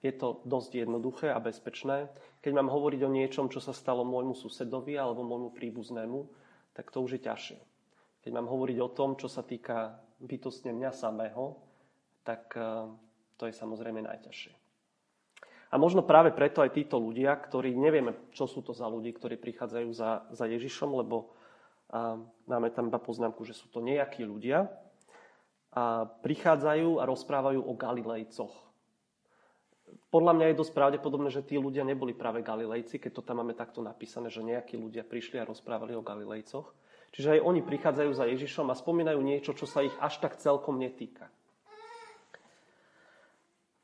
je 0.05 0.13
to 0.13 0.45
dosť 0.45 0.85
jednoduché 0.85 1.33
a 1.33 1.41
bezpečné. 1.41 2.13
Keď 2.45 2.51
mám 2.53 2.69
hovoriť 2.69 3.01
o 3.03 3.09
niečom, 3.09 3.49
čo 3.49 3.57
sa 3.57 3.73
stalo 3.73 4.05
môjmu 4.05 4.37
susedovi 4.37 4.95
alebo 4.95 5.25
môjmu 5.25 5.49
príbuznému, 5.57 6.29
tak 6.77 6.93
to 6.93 7.01
už 7.01 7.17
je 7.17 7.21
ťažšie. 7.25 7.59
Keď 8.19 8.31
mám 8.35 8.51
hovoriť 8.51 8.77
o 8.83 8.89
tom, 8.91 9.15
čo 9.15 9.31
sa 9.31 9.43
týka 9.43 9.99
bytostne 10.19 10.75
mňa 10.75 10.91
samého, 10.91 11.55
tak 12.27 12.51
e, 12.55 12.91
to 13.39 13.47
je 13.47 13.53
samozrejme 13.55 14.03
najťažšie. 14.03 14.53
A 15.69 15.75
možno 15.77 16.01
práve 16.01 16.33
preto 16.33 16.65
aj 16.65 16.73
títo 16.73 16.97
ľudia, 16.97 17.37
ktorí 17.37 17.77
nevieme, 17.77 18.17
čo 18.33 18.49
sú 18.49 18.65
to 18.65 18.73
za 18.73 18.89
ľudí, 18.89 19.13
ktorí 19.13 19.37
prichádzajú 19.37 19.89
za, 19.93 20.25
za 20.33 20.45
Ježišom, 20.49 20.99
lebo 20.99 21.31
a, 21.93 22.19
máme 22.49 22.73
tam 22.75 22.91
iba 22.91 22.99
poznámku, 22.99 23.45
že 23.47 23.55
sú 23.55 23.71
to 23.71 23.79
nejakí 23.79 24.25
ľudia, 24.25 24.67
a 25.69 26.09
prichádzajú 26.25 26.97
a 26.97 27.05
rozprávajú 27.05 27.61
o 27.61 27.73
Galilejcoch 27.77 28.69
podľa 30.09 30.33
mňa 30.37 30.45
je 30.49 30.59
dosť 30.59 30.73
pravdepodobné, 30.73 31.29
že 31.29 31.45
tí 31.45 31.55
ľudia 31.57 31.85
neboli 31.85 32.17
práve 32.17 32.41
Galilejci, 32.41 32.97
keď 32.97 33.21
to 33.21 33.25
tam 33.25 33.41
máme 33.41 33.53
takto 33.53 33.81
napísané, 33.81 34.33
že 34.33 34.45
nejakí 34.45 34.77
ľudia 34.77 35.05
prišli 35.05 35.37
a 35.37 35.45
rozprávali 35.45 35.93
o 35.93 36.05
Galilejcoch. 36.05 36.73
Čiže 37.09 37.39
aj 37.39 37.45
oni 37.45 37.61
prichádzajú 37.65 38.11
za 38.13 38.25
Ježišom 38.29 38.69
a 38.69 38.77
spomínajú 38.77 39.19
niečo, 39.19 39.57
čo 39.57 39.65
sa 39.65 39.81
ich 39.81 39.93
až 39.97 40.21
tak 40.21 40.37
celkom 40.37 40.77
netýka. 40.77 41.27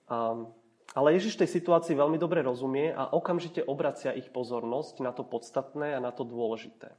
Um, 0.06 0.54
ale 0.94 1.18
Ježiš 1.18 1.42
tej 1.42 1.50
situácii 1.50 1.98
veľmi 1.98 2.22
dobre 2.22 2.46
rozumie 2.46 2.94
a 2.94 3.10
okamžite 3.10 3.66
obracia 3.66 4.14
ich 4.14 4.30
pozornosť 4.30 5.02
na 5.02 5.10
to 5.10 5.26
podstatné 5.26 5.98
a 5.98 6.00
na 6.00 6.14
to 6.14 6.22
dôležité. 6.22 6.94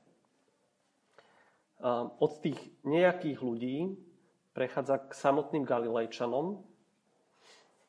Um, 1.78 2.10
od 2.18 2.42
tých 2.42 2.58
nejakých 2.82 3.38
ľudí 3.38 3.94
prechádza 4.52 5.06
k 5.06 5.12
samotným 5.14 5.62
Galilejčanom, 5.62 6.66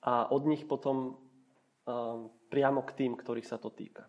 a 0.07 0.31
od 0.31 0.47
nich 0.47 0.63
potom 0.63 1.11
uh, 1.11 2.31
priamo 2.47 2.79
k 2.87 2.95
tým, 2.95 3.19
ktorých 3.19 3.43
sa 3.43 3.59
to 3.59 3.67
týka. 3.67 4.07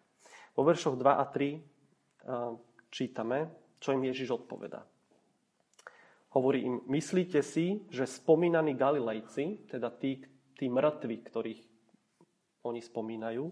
Vo 0.54 0.62
veršoch 0.62 0.94
2 0.94 1.02
a 1.02 1.25
3 1.26 1.58
uh, 1.58 2.54
čítame, 2.94 3.50
čo 3.78 3.94
im 3.94 4.02
Ježiš 4.04 4.44
odpovedá. 4.44 4.87
Hovorí 6.37 6.68
im, 6.68 6.85
myslíte 6.92 7.40
si, 7.40 7.80
že 7.88 8.04
spomínaní 8.04 8.76
Galilejci, 8.76 9.64
teda 9.70 9.88
tí, 9.97 10.20
tí 10.61 10.68
mŕtvi, 10.68 11.16
ktorých 11.25 11.61
oni 12.68 12.85
spomínajú, 12.85 13.49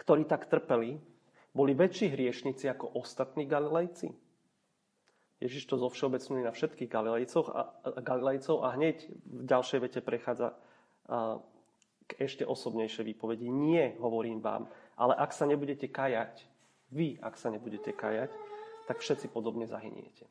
ktorí 0.00 0.22
tak 0.24 0.46
trpeli, 0.46 1.02
boli 1.50 1.74
väčší 1.74 2.14
hriešnici 2.14 2.70
ako 2.70 2.94
ostatní 2.94 3.44
Galilejci? 3.50 4.14
Ježiš 5.40 5.66
to 5.66 5.80
zovšeobecňuje 5.80 6.46
na 6.46 6.52
všetkých 6.52 6.92
Galilejcoch 6.92 7.48
a, 7.48 7.62
Galilejcov 8.04 8.60
a 8.60 8.76
hneď 8.76 9.08
v 9.24 9.42
ďalšej 9.48 9.80
vete 9.80 10.00
prechádza 10.04 10.52
a, 10.52 11.40
k 12.06 12.10
ešte 12.22 12.44
osobnejšej 12.44 13.16
výpovedi. 13.16 13.48
Nie, 13.48 13.96
hovorím 13.98 14.44
vám, 14.44 14.68
ale 14.94 15.16
ak 15.16 15.32
sa 15.32 15.48
nebudete 15.48 15.88
kajať, 15.88 16.44
vy, 16.92 17.18
ak 17.18 17.34
sa 17.40 17.48
nebudete 17.48 17.96
kajať, 17.96 18.30
tak 18.86 19.02
všetci 19.02 19.28
podobne 19.32 19.66
zahyniete. 19.66 20.28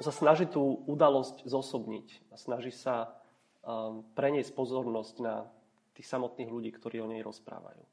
On 0.00 0.04
sa 0.04 0.14
snaží 0.14 0.50
tú 0.50 0.82
udalosť 0.90 1.46
zosobniť 1.46 2.34
a 2.34 2.36
snaží 2.36 2.74
sa 2.74 3.14
um, 3.62 4.02
preniesť 4.16 4.50
pozornosť 4.54 5.14
na 5.22 5.46
tých 5.94 6.10
samotných 6.10 6.50
ľudí, 6.50 6.70
ktorí 6.74 6.98
o 6.98 7.10
nej 7.10 7.22
rozprávajú. 7.22 7.84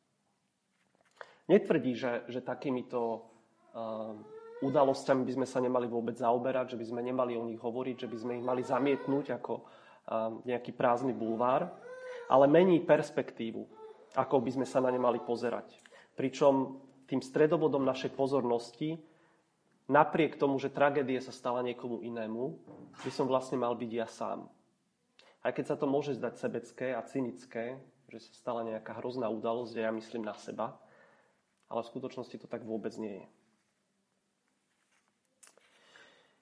Netvrdí, 1.49 1.93
že, 1.93 2.25
že 2.25 2.41
takýmito 2.41 3.29
um, 3.75 4.25
udalosťami 4.61 5.21
by 5.25 5.33
sme 5.41 5.47
sa 5.49 5.61
nemali 5.61 5.85
vôbec 5.89 6.17
zaoberať, 6.17 6.73
že 6.73 6.79
by 6.79 6.85
sme 6.85 7.01
nemali 7.01 7.33
o 7.37 7.45
nich 7.45 7.61
hovoriť, 7.61 8.05
že 8.05 8.09
by 8.09 8.17
sme 8.17 8.33
ich 8.37 8.45
mali 8.45 8.61
zamietnúť 8.61 9.37
ako 9.41 9.53
nejaký 10.43 10.73
prázdny 10.75 11.13
bulvár, 11.13 11.69
ale 12.27 12.45
mení 12.49 12.83
perspektívu, 12.83 13.63
ako 14.17 14.35
by 14.43 14.51
sme 14.59 14.65
sa 14.67 14.83
na 14.83 14.91
ne 14.91 14.99
mali 14.99 15.21
pozerať. 15.21 15.77
Pričom 16.17 16.81
tým 17.11 17.19
stredobodom 17.19 17.83
našej 17.83 18.15
pozornosti, 18.15 18.95
napriek 19.91 20.39
tomu, 20.39 20.55
že 20.55 20.71
tragédie 20.71 21.19
sa 21.19 21.35
stala 21.35 21.59
niekomu 21.59 21.99
inému, 21.99 22.55
by 23.03 23.11
som 23.11 23.27
vlastne 23.27 23.59
mal 23.59 23.75
byť 23.75 23.91
ja 23.91 24.07
sám. 24.07 24.47
Aj 25.43 25.51
keď 25.51 25.65
sa 25.67 25.75
to 25.75 25.91
môže 25.91 26.15
zdať 26.15 26.39
sebecké 26.39 26.95
a 26.95 27.03
cynické, 27.03 27.75
že 28.07 28.23
sa 28.23 28.31
stala 28.31 28.63
nejaká 28.63 28.95
hrozná 29.03 29.27
udalosť 29.27 29.75
a 29.75 29.85
ja 29.87 29.91
myslím 29.91 30.23
na 30.23 30.31
seba, 30.39 30.79
ale 31.67 31.83
v 31.83 31.91
skutočnosti 31.91 32.39
to 32.39 32.47
tak 32.47 32.63
vôbec 32.63 32.95
nie 32.95 33.19
je. 33.19 33.27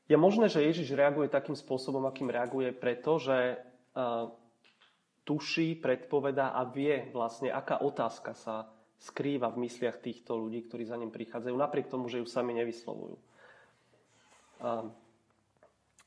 Je 0.09 0.17
možné, 0.17 0.53
že 0.53 0.65
Ježiš 0.65 0.93
reaguje 0.93 1.29
takým 1.29 1.57
spôsobom, 1.57 2.05
akým 2.05 2.29
reaguje, 2.29 2.73
pretože 2.73 3.57
uh, 3.57 4.29
tuší, 5.25 5.77
predpovedá 5.77 6.53
a 6.53 6.65
vie 6.65 7.09
vlastne, 7.13 7.53
aká 7.53 7.81
otázka 7.81 8.33
sa 8.33 8.69
skrýva 8.99 9.47
v 9.49 9.67
mysliach 9.67 10.03
týchto 10.03 10.35
ľudí, 10.35 10.67
ktorí 10.67 10.83
za 10.83 10.99
ním 10.99 11.09
prichádzajú, 11.09 11.55
napriek 11.55 11.87
tomu, 11.87 12.11
že 12.11 12.19
ju 12.19 12.27
sami 12.27 12.51
nevyslovujú. 12.59 13.15
Uh, 14.59 14.91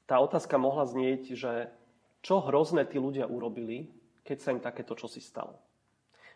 tá 0.05 0.21
otázka 0.21 0.61
mohla 0.61 0.85
znieť, 0.85 1.33
že 1.33 1.73
čo 2.21 2.45
hrozné 2.45 2.85
tí 2.85 3.01
ľudia 3.01 3.25
urobili, 3.25 3.89
keď 4.23 4.37
sa 4.39 4.53
im 4.53 4.61
takéto 4.61 4.93
čosi 4.93 5.19
stalo. 5.25 5.57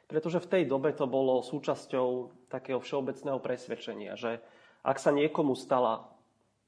Pretože 0.06 0.40
v 0.40 0.50
tej 0.50 0.62
dobe 0.64 0.94
to 0.96 1.04
bolo 1.04 1.42
súčasťou 1.42 2.32
takého 2.48 2.78
všeobecného 2.78 3.42
presvedčenia, 3.42 4.14
že 4.16 4.38
ak 4.86 4.96
sa 5.02 5.10
niekomu 5.10 5.58
stala 5.58 6.08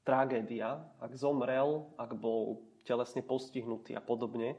tragédia, 0.02 0.82
ak 0.98 1.14
zomrel, 1.14 1.86
ak 1.96 2.18
bol 2.18 2.60
telesne 2.82 3.22
postihnutý 3.22 3.94
a 3.94 4.02
podobne, 4.02 4.58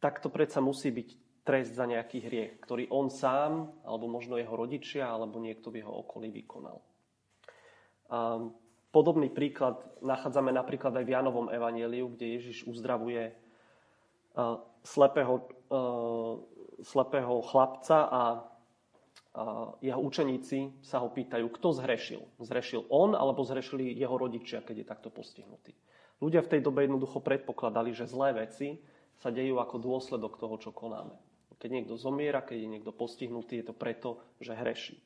tak 0.00 0.20
to 0.20 0.32
predsa 0.32 0.64
musí 0.64 0.88
byť 0.92 1.08
trest 1.44 1.76
za 1.76 1.84
nejaký 1.84 2.24
hriech, 2.24 2.52
ktorý 2.64 2.88
on 2.88 3.12
sám, 3.12 3.68
alebo 3.84 4.08
možno 4.08 4.40
jeho 4.40 4.56
rodičia, 4.56 5.12
alebo 5.12 5.36
niekto 5.36 5.68
v 5.68 5.84
jeho 5.84 5.92
okolí 5.92 6.32
vykonal. 6.32 6.80
A 8.08 8.40
podobný 8.88 9.28
príklad 9.28 9.80
nachádzame 10.00 10.50
napríklad 10.56 10.96
aj 10.96 11.04
v 11.04 11.12
Janovom 11.12 11.52
evanieliu, 11.52 12.16
kde 12.16 12.40
Ježiš 12.40 12.64
uzdravuje 12.64 13.36
slepého, 14.88 15.34
slepého 16.80 17.34
chlapca 17.44 17.98
a 18.08 18.22
jeho 19.82 20.00
učeníci 20.00 20.78
sa 20.80 21.02
ho 21.02 21.10
pýtajú, 21.10 21.50
kto 21.50 21.68
zhrešil. 21.74 22.22
Zhrešil 22.38 22.86
on 22.88 23.18
alebo 23.18 23.42
zhrešili 23.42 23.92
jeho 23.98 24.14
rodičia, 24.14 24.62
keď 24.62 24.76
je 24.80 24.86
takto 24.86 25.10
postihnutý. 25.10 25.74
Ľudia 26.22 26.40
v 26.46 26.50
tej 26.56 26.60
dobe 26.62 26.86
jednoducho 26.86 27.18
predpokladali, 27.18 27.90
že 27.90 28.06
zlé 28.06 28.46
veci 28.46 28.78
sa 29.18 29.34
dejú 29.34 29.58
ako 29.58 29.76
dôsledok 29.82 30.38
toho, 30.38 30.56
čo 30.56 30.70
konáme. 30.70 31.18
Keď 31.58 31.70
niekto 31.70 31.94
zomiera, 31.96 32.44
keď 32.44 32.58
je 32.60 32.72
niekto 32.78 32.92
postihnutý, 32.92 33.62
je 33.62 33.66
to 33.70 33.74
preto, 33.74 34.20
že 34.42 34.52
hreší. 34.52 35.00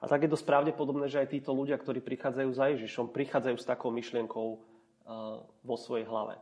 A 0.00 0.08
tak 0.08 0.24
je 0.24 0.32
dosť 0.32 0.48
pravdepodobné, 0.48 1.12
že 1.12 1.20
aj 1.20 1.36
títo 1.36 1.52
ľudia, 1.52 1.76
ktorí 1.76 2.00
prichádzajú 2.00 2.50
za 2.56 2.72
Ježišom, 2.72 3.12
prichádzajú 3.12 3.56
s 3.60 3.68
takou 3.68 3.92
myšlienkou 3.92 4.46
uh, 4.48 4.58
vo 5.44 5.76
svojej 5.76 6.08
hlave. 6.08 6.40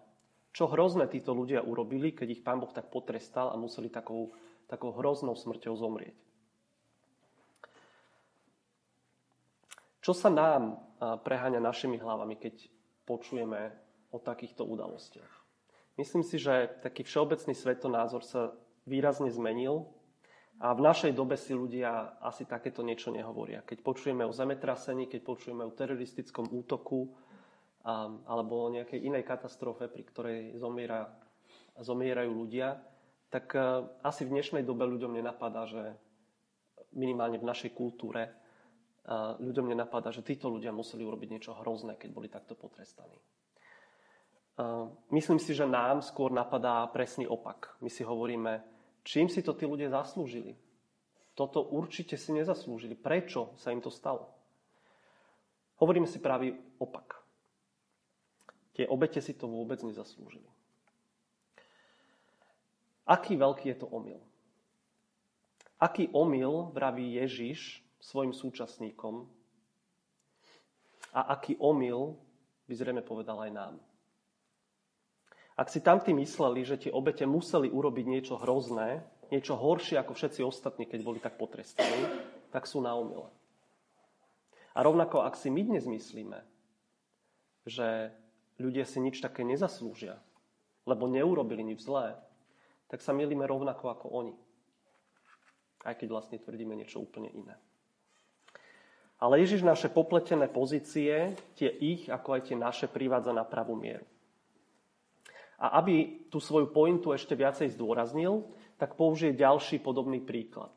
Čo 0.54 0.71
hrozné 0.71 1.11
títo 1.11 1.35
ľudia 1.35 1.62
urobili, 1.62 2.14
keď 2.14 2.38
ich 2.38 2.42
pán 2.47 2.62
Boh 2.62 2.71
tak 2.71 2.90
potrestal 2.90 3.50
a 3.50 3.59
museli 3.59 3.90
takou, 3.90 4.30
takou 4.66 4.95
hroznou 4.95 5.35
smrťou 5.35 5.75
zomrieť. 5.75 6.16
Čo 10.02 10.16
sa 10.16 10.33
nám 10.33 10.80
preháňa 10.99 11.61
našimi 11.61 12.00
hlavami, 12.00 12.40
keď 12.40 12.64
počujeme 13.04 13.76
o 14.09 14.18
takýchto 14.18 14.64
udalostiach? 14.64 15.33
Myslím 16.00 16.25
si, 16.25 16.40
že 16.40 16.71
taký 16.80 17.04
všeobecný 17.04 17.52
svetonázor 17.52 18.25
sa 18.25 18.57
výrazne 18.88 19.28
zmenil 19.28 19.87
a 20.59 20.75
v 20.75 20.80
našej 20.83 21.14
dobe 21.14 21.38
si 21.38 21.54
ľudia 21.54 22.18
asi 22.18 22.42
takéto 22.42 22.83
niečo 22.83 23.14
nehovoria. 23.14 23.62
Keď 23.62 23.78
počujeme 23.85 24.26
o 24.26 24.35
zemetrasení, 24.35 25.07
keď 25.07 25.21
počujeme 25.23 25.62
o 25.62 25.76
teroristickom 25.76 26.50
útoku 26.50 27.14
alebo 28.26 28.66
o 28.66 28.73
nejakej 28.75 29.07
inej 29.07 29.23
katastrofe, 29.23 29.87
pri 29.87 30.02
ktorej 30.02 30.40
zomiera, 30.59 31.14
zomierajú 31.78 32.30
ľudia, 32.35 32.83
tak 33.30 33.54
asi 34.02 34.26
v 34.26 34.35
dnešnej 34.35 34.66
dobe 34.66 34.83
ľuďom 34.88 35.14
nenapadá, 35.14 35.68
že 35.71 35.95
minimálne 36.97 37.38
v 37.38 37.49
našej 37.49 37.76
kultúre 37.76 38.35
ľuďom 39.38 39.73
nenapadá, 39.73 40.12
že 40.12 40.26
títo 40.26 40.50
ľudia 40.52 40.75
museli 40.75 41.07
urobiť 41.07 41.28
niečo 41.33 41.52
hrozné, 41.57 41.97
keď 41.97 42.11
boli 42.12 42.28
takto 42.28 42.59
potrestaní. 42.59 43.16
myslím 45.14 45.38
si, 45.38 45.54
že 45.54 45.64
nám 45.64 46.02
skôr 46.02 46.35
napadá 46.35 46.85
presný 46.90 47.30
opak. 47.30 47.78
My 47.80 47.88
si 47.88 48.02
hovoríme, 48.02 48.77
čím 49.09 49.33
si 49.33 49.41
to 49.41 49.57
tí 49.57 49.65
ľudia 49.65 49.88
zaslúžili. 49.88 50.53
Toto 51.33 51.65
určite 51.65 52.21
si 52.21 52.37
nezaslúžili. 52.37 52.93
Prečo 52.93 53.57
sa 53.57 53.73
im 53.73 53.81
to 53.81 53.88
stalo? 53.88 54.29
Hovoríme 55.81 56.05
si 56.05 56.21
pravý 56.21 56.53
opak. 56.77 57.17
Tie 58.77 58.85
obete 58.85 59.25
si 59.25 59.33
to 59.33 59.49
vôbec 59.49 59.81
nezaslúžili. 59.81 60.45
Aký 63.09 63.41
veľký 63.41 63.73
je 63.73 63.79
to 63.81 63.88
omyl? 63.88 64.21
Aký 65.81 66.12
omyl 66.12 66.69
vraví 66.77 67.17
Ježiš 67.17 67.81
svojim 68.03 68.37
súčasníkom 68.37 69.25
a 71.17 71.33
aký 71.33 71.57
omyl 71.57 72.19
by 72.69 72.75
zrejme 72.77 73.00
povedal 73.00 73.41
aj 73.41 73.50
nám. 73.55 73.75
Ak 75.59 75.75
si 75.75 75.83
tamtí 75.83 76.15
mysleli, 76.15 76.62
že 76.62 76.79
tie 76.79 76.95
obete 76.95 77.27
museli 77.27 77.67
urobiť 77.67 78.07
niečo 78.07 78.38
hrozné, 78.38 79.03
niečo 79.35 79.59
horšie 79.59 79.99
ako 79.99 80.15
všetci 80.15 80.47
ostatní, 80.47 80.87
keď 80.87 81.00
boli 81.03 81.19
tak 81.19 81.35
potrestaní, 81.35 82.07
tak 82.55 82.71
sú 82.71 82.79
na 82.79 82.95
omyle. 82.95 83.27
A 84.79 84.87
rovnako, 84.87 85.27
ak 85.27 85.35
si 85.35 85.50
my 85.50 85.67
dnes 85.67 85.91
myslíme, 85.91 86.38
že 87.67 88.15
ľudia 88.62 88.87
si 88.87 89.03
nič 89.03 89.19
také 89.19 89.43
nezaslúžia, 89.43 90.23
lebo 90.87 91.11
neurobili 91.11 91.67
nič 91.67 91.83
zlé, 91.83 92.15
tak 92.87 93.03
sa 93.03 93.11
milíme 93.11 93.43
rovnako 93.43 93.91
ako 93.91 94.07
oni. 94.15 94.35
Aj 95.83 95.99
keď 95.99 96.09
vlastne 96.15 96.38
tvrdíme 96.38 96.79
niečo 96.79 97.03
úplne 97.03 97.35
iné. 97.35 97.59
Ale 99.19 99.43
Ježiš 99.43 99.67
naše 99.67 99.91
popletené 99.91 100.47
pozície, 100.47 101.35
tie 101.59 101.71
ich, 101.83 102.07
ako 102.07 102.38
aj 102.38 102.43
tie 102.47 102.57
naše, 102.57 102.87
privádza 102.87 103.35
na 103.35 103.43
pravú 103.43 103.75
mieru. 103.75 104.07
A 105.59 105.83
aby 105.83 106.27
tú 106.31 106.38
svoju 106.38 106.71
pointu 106.71 107.11
ešte 107.11 107.35
viacej 107.35 107.75
zdôraznil, 107.75 108.47
tak 108.79 108.95
použije 108.95 109.35
ďalší 109.35 109.83
podobný 109.83 110.23
príklad. 110.23 110.71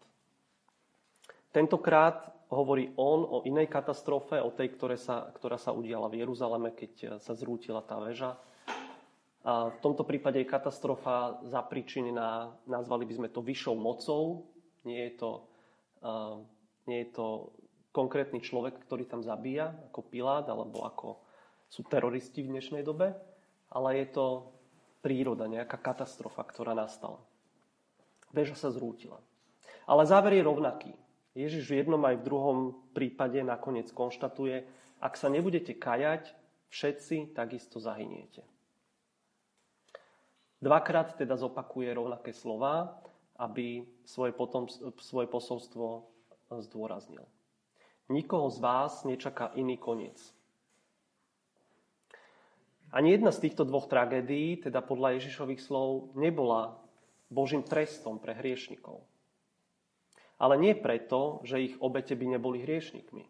Tentokrát 1.54 2.34
hovorí 2.50 2.92
on 2.98 3.24
o 3.24 3.38
inej 3.46 3.70
katastrofe, 3.70 4.42
o 4.42 4.50
tej, 4.50 4.74
ktoré 4.74 4.98
sa, 4.98 5.30
ktorá 5.32 5.56
sa 5.56 5.72
udiala 5.72 6.10
v 6.10 6.26
Jeruzaleme, 6.26 6.74
keď 6.74 7.22
sa 7.22 7.38
zrútila 7.38 7.80
tá 7.86 8.02
väža. 8.02 8.36
A 9.42 9.74
v 9.74 9.78
tomto 9.82 10.06
prípade 10.06 10.38
je 10.42 10.50
katastrofa 10.50 11.42
zapričinená, 11.50 12.54
nazvali 12.70 13.10
by 13.10 13.14
sme 13.18 13.30
to 13.30 13.42
vyššou 13.42 13.74
mocou. 13.74 14.46
Nie 14.86 15.10
je 15.10 15.14
to, 15.18 15.32
uh, 16.06 16.42
nie 16.86 17.06
je 17.06 17.10
to 17.14 17.50
konkrétny 17.90 18.38
človek, 18.38 18.82
ktorý 18.86 19.10
tam 19.10 19.26
zabíja, 19.26 19.74
ako 19.90 20.06
Pilát, 20.08 20.46
alebo 20.46 20.86
ako 20.86 21.22
sú 21.72 21.88
teroristi 21.88 22.44
v 22.44 22.58
dnešnej 22.58 22.84
dobe, 22.84 23.16
ale 23.72 23.90
je 24.04 24.08
to 24.12 24.26
príroda, 25.02 25.50
nejaká 25.50 25.78
katastrofa, 25.78 26.46
ktorá 26.46 26.78
nastala. 26.78 27.20
Veža 28.32 28.56
sa 28.56 28.70
zrútila. 28.72 29.20
Ale 29.90 30.08
záver 30.08 30.40
je 30.40 30.48
rovnaký. 30.48 30.94
Ježiš 31.36 31.68
v 31.68 31.84
jednom 31.84 32.02
aj 32.06 32.22
v 32.22 32.26
druhom 32.28 32.58
prípade 32.96 33.40
nakoniec 33.44 33.90
konštatuje, 33.92 34.64
ak 35.02 35.14
sa 35.18 35.28
nebudete 35.28 35.74
kajať, 35.76 36.32
všetci 36.72 37.36
takisto 37.36 37.82
zahyniete. 37.82 38.46
Dvakrát 40.62 41.18
teda 41.18 41.36
zopakuje 41.36 41.90
rovnaké 41.90 42.32
slova, 42.38 43.02
aby 43.42 43.82
svoje, 44.06 44.32
potom, 44.38 44.70
svoje 45.02 45.26
posolstvo 45.26 46.06
zdôraznil. 46.54 47.26
Nikoho 48.14 48.52
z 48.54 48.60
vás 48.62 49.02
nečaká 49.08 49.50
iný 49.58 49.82
koniec. 49.82 50.20
Ani 52.92 53.16
jedna 53.16 53.32
z 53.32 53.48
týchto 53.48 53.64
dvoch 53.64 53.88
tragédií, 53.88 54.68
teda 54.68 54.84
podľa 54.84 55.16
Ježišových 55.16 55.64
slov, 55.64 56.12
nebola 56.12 56.76
Božím 57.32 57.64
trestom 57.64 58.20
pre 58.20 58.36
hriešnikov. 58.36 59.08
Ale 60.36 60.60
nie 60.60 60.76
preto, 60.76 61.40
že 61.48 61.64
ich 61.64 61.76
obete 61.80 62.20
by 62.20 62.36
neboli 62.36 62.60
hriešnikmi. 62.68 63.24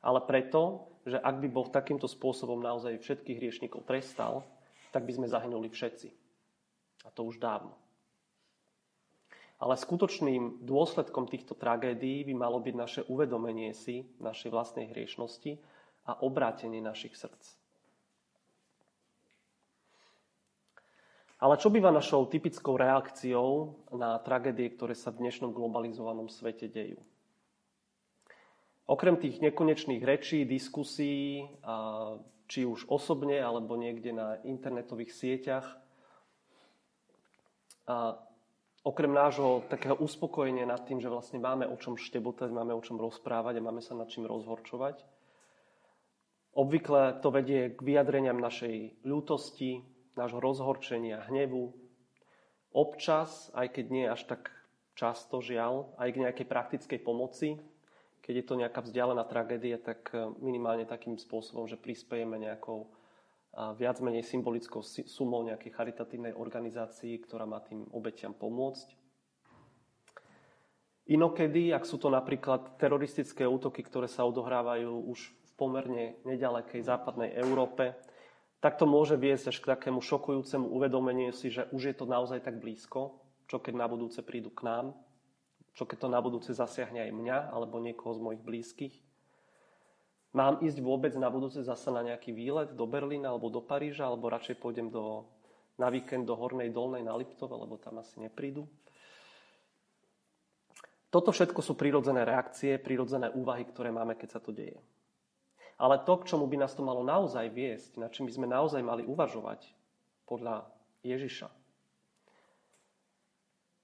Ale 0.00 0.24
preto, 0.24 0.88
že 1.04 1.20
ak 1.20 1.36
by 1.44 1.48
Boh 1.52 1.68
takýmto 1.68 2.08
spôsobom 2.08 2.64
naozaj 2.64 2.96
všetkých 2.96 3.38
hriešnikov 3.38 3.84
trestal, 3.84 4.48
tak 4.88 5.04
by 5.04 5.12
sme 5.12 5.26
zahynuli 5.28 5.68
všetci. 5.68 6.08
A 7.04 7.08
to 7.12 7.28
už 7.28 7.36
dávno. 7.36 7.76
Ale 9.62 9.78
skutočným 9.78 10.64
dôsledkom 10.64 11.28
týchto 11.30 11.54
tragédií 11.54 12.26
by 12.26 12.34
malo 12.34 12.58
byť 12.58 12.74
naše 12.74 13.00
uvedomenie 13.06 13.70
si 13.76 14.08
našej 14.18 14.50
vlastnej 14.50 14.90
hriešnosti 14.90 15.60
a 16.08 16.18
obrátenie 16.18 16.82
našich 16.82 17.14
srdc. 17.14 17.61
Ale 21.42 21.58
čo 21.58 21.74
býva 21.74 21.90
našou 21.90 22.30
typickou 22.30 22.78
reakciou 22.78 23.74
na 23.90 24.14
tragédie, 24.22 24.70
ktoré 24.70 24.94
sa 24.94 25.10
v 25.10 25.26
dnešnom 25.26 25.50
globalizovanom 25.50 26.30
svete 26.30 26.70
dejú? 26.70 27.02
Okrem 28.86 29.18
tých 29.18 29.42
nekonečných 29.42 30.06
rečí, 30.06 30.46
diskusí, 30.46 31.42
či 32.46 32.60
už 32.62 32.86
osobne 32.86 33.42
alebo 33.42 33.74
niekde 33.74 34.14
na 34.14 34.38
internetových 34.46 35.10
sieťach, 35.10 35.66
okrem 38.86 39.10
nášho 39.10 39.66
takého 39.66 39.98
uspokojenia 39.98 40.62
nad 40.62 40.86
tým, 40.86 41.02
že 41.02 41.10
vlastne 41.10 41.42
máme 41.42 41.66
o 41.66 41.74
čom 41.74 41.98
štebotať, 41.98 42.54
máme 42.54 42.70
o 42.70 42.84
čom 42.86 43.02
rozprávať 43.02 43.58
a 43.58 43.66
máme 43.66 43.82
sa 43.82 43.98
nad 43.98 44.06
čím 44.06 44.30
rozhorčovať. 44.30 45.02
Obvykle 46.54 47.18
to 47.18 47.34
vedie 47.34 47.74
k 47.74 47.82
vyjadreniam 47.82 48.38
našej 48.38 49.02
ľútosti, 49.02 49.90
nášho 50.18 50.40
rozhorčenia, 50.40 51.24
hnevu. 51.28 51.72
Občas, 52.72 53.52
aj 53.52 53.76
keď 53.76 53.84
nie 53.92 54.04
až 54.08 54.24
tak 54.24 54.52
často, 54.96 55.40
žiaľ, 55.40 55.92
aj 55.96 56.08
k 56.12 56.20
nejakej 56.24 56.46
praktickej 56.48 57.00
pomoci. 57.00 57.60
Keď 58.22 58.34
je 58.38 58.44
to 58.46 58.54
nejaká 58.54 58.80
vzdialená 58.86 59.26
tragédia, 59.26 59.82
tak 59.82 60.14
minimálne 60.38 60.86
takým 60.86 61.18
spôsobom, 61.18 61.66
že 61.66 61.80
prispejeme 61.80 62.38
nejakou 62.38 62.86
viac 63.76 64.00
menej 64.00 64.24
symbolickou 64.24 64.80
sumou 64.84 65.44
nejakej 65.44 65.74
charitatívnej 65.76 66.32
organizácii, 66.32 67.20
ktorá 67.24 67.44
má 67.44 67.60
tým 67.60 67.84
obetiam 67.92 68.32
pomôcť. 68.32 68.96
Inokedy, 71.12 71.74
ak 71.74 71.82
sú 71.84 71.98
to 71.98 72.08
napríklad 72.08 72.78
teroristické 72.78 73.42
útoky, 73.42 73.82
ktoré 73.82 74.06
sa 74.06 74.22
odohrávajú 74.22 75.10
už 75.10 75.34
v 75.34 75.52
pomerne 75.58 76.16
nedalekej 76.22 76.80
západnej 76.80 77.34
Európe, 77.36 77.98
tak 78.62 78.78
to 78.78 78.86
môže 78.86 79.18
viesť 79.18 79.50
až 79.50 79.58
k 79.58 79.70
takému 79.74 79.98
šokujúcemu 79.98 80.70
uvedomeniu 80.70 81.34
si, 81.34 81.50
že 81.50 81.66
už 81.74 81.82
je 81.90 81.94
to 81.98 82.06
naozaj 82.06 82.38
tak 82.46 82.62
blízko, 82.62 83.18
čo 83.50 83.58
keď 83.58 83.74
na 83.74 83.90
budúce 83.90 84.22
prídu 84.22 84.54
k 84.54 84.62
nám, 84.62 84.94
čo 85.74 85.82
keď 85.82 86.06
to 86.06 86.08
na 86.08 86.22
budúce 86.22 86.54
zasiahne 86.54 87.02
aj 87.02 87.10
mňa 87.10 87.38
alebo 87.50 87.82
niekoho 87.82 88.14
z 88.14 88.22
mojich 88.22 88.42
blízkych. 88.46 88.94
Mám 90.32 90.62
ísť 90.62 90.78
vôbec 90.78 91.12
na 91.18 91.26
budúce 91.28 91.60
zase 91.60 91.90
na 91.90 92.06
nejaký 92.06 92.30
výlet 92.30 92.72
do 92.72 92.86
Berlína 92.86 93.34
alebo 93.34 93.50
do 93.52 93.60
Paríža, 93.60 94.08
alebo 94.08 94.32
radšej 94.32 94.56
pôjdem 94.62 94.88
do, 94.88 95.26
na 95.76 95.90
víkend 95.90 96.24
do 96.24 96.38
Hornej 96.38 96.70
Dolnej 96.70 97.02
na 97.02 97.18
Liptove, 97.18 97.58
lebo 97.58 97.76
tam 97.82 97.98
asi 98.00 98.22
neprídu. 98.22 98.64
Toto 101.12 101.34
všetko 101.34 101.60
sú 101.60 101.76
prírodzené 101.76 102.24
reakcie, 102.24 102.80
prírodzené 102.80 103.28
úvahy, 103.28 103.68
ktoré 103.68 103.92
máme, 103.92 104.16
keď 104.16 104.38
sa 104.38 104.40
to 104.40 104.54
deje. 104.54 104.80
Ale 105.80 106.00
to, 106.02 106.14
k 106.20 106.28
čomu 106.28 106.46
by 106.46 106.62
nás 106.62 106.72
to 106.76 106.82
malo 106.84 107.02
naozaj 107.02 107.48
viesť, 107.50 107.98
na 107.98 108.08
čím 108.12 108.28
by 108.28 108.32
sme 108.34 108.46
naozaj 108.48 108.82
mali 108.84 109.02
uvažovať 109.06 109.66
podľa 110.26 110.68
Ježiša, 111.02 111.50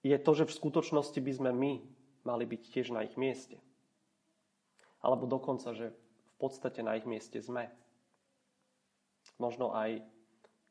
je 0.07 0.15
to, 0.15 0.31
že 0.31 0.47
v 0.47 0.57
skutočnosti 0.57 1.19
by 1.19 1.33
sme 1.35 1.51
my 1.51 1.73
mali 2.23 2.45
byť 2.47 2.63
tiež 2.71 2.95
na 2.95 3.03
ich 3.03 3.19
mieste. 3.19 3.59
Alebo 5.03 5.27
dokonca, 5.27 5.75
že 5.75 5.91
podstate 6.39 6.87
na 6.87 6.95
ich 6.95 7.05
mieste 7.05 7.43
sme. 7.43 7.69
Možno 9.43 9.75
aj 9.75 10.03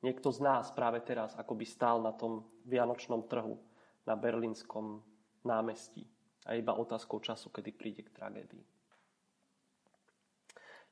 niekto 0.02 0.32
z 0.32 0.40
nás 0.40 0.72
práve 0.72 1.04
teraz 1.04 1.36
ako 1.36 1.54
by 1.60 1.66
stál 1.68 2.00
na 2.00 2.16
tom 2.16 2.48
vianočnom 2.64 3.28
trhu 3.28 3.60
na 4.08 4.16
berlínskom 4.16 5.04
námestí. 5.44 6.08
A 6.48 6.56
iba 6.56 6.72
otázkou 6.72 7.20
času, 7.20 7.52
kedy 7.52 7.76
príde 7.76 8.02
k 8.08 8.16
tragédii. 8.16 8.77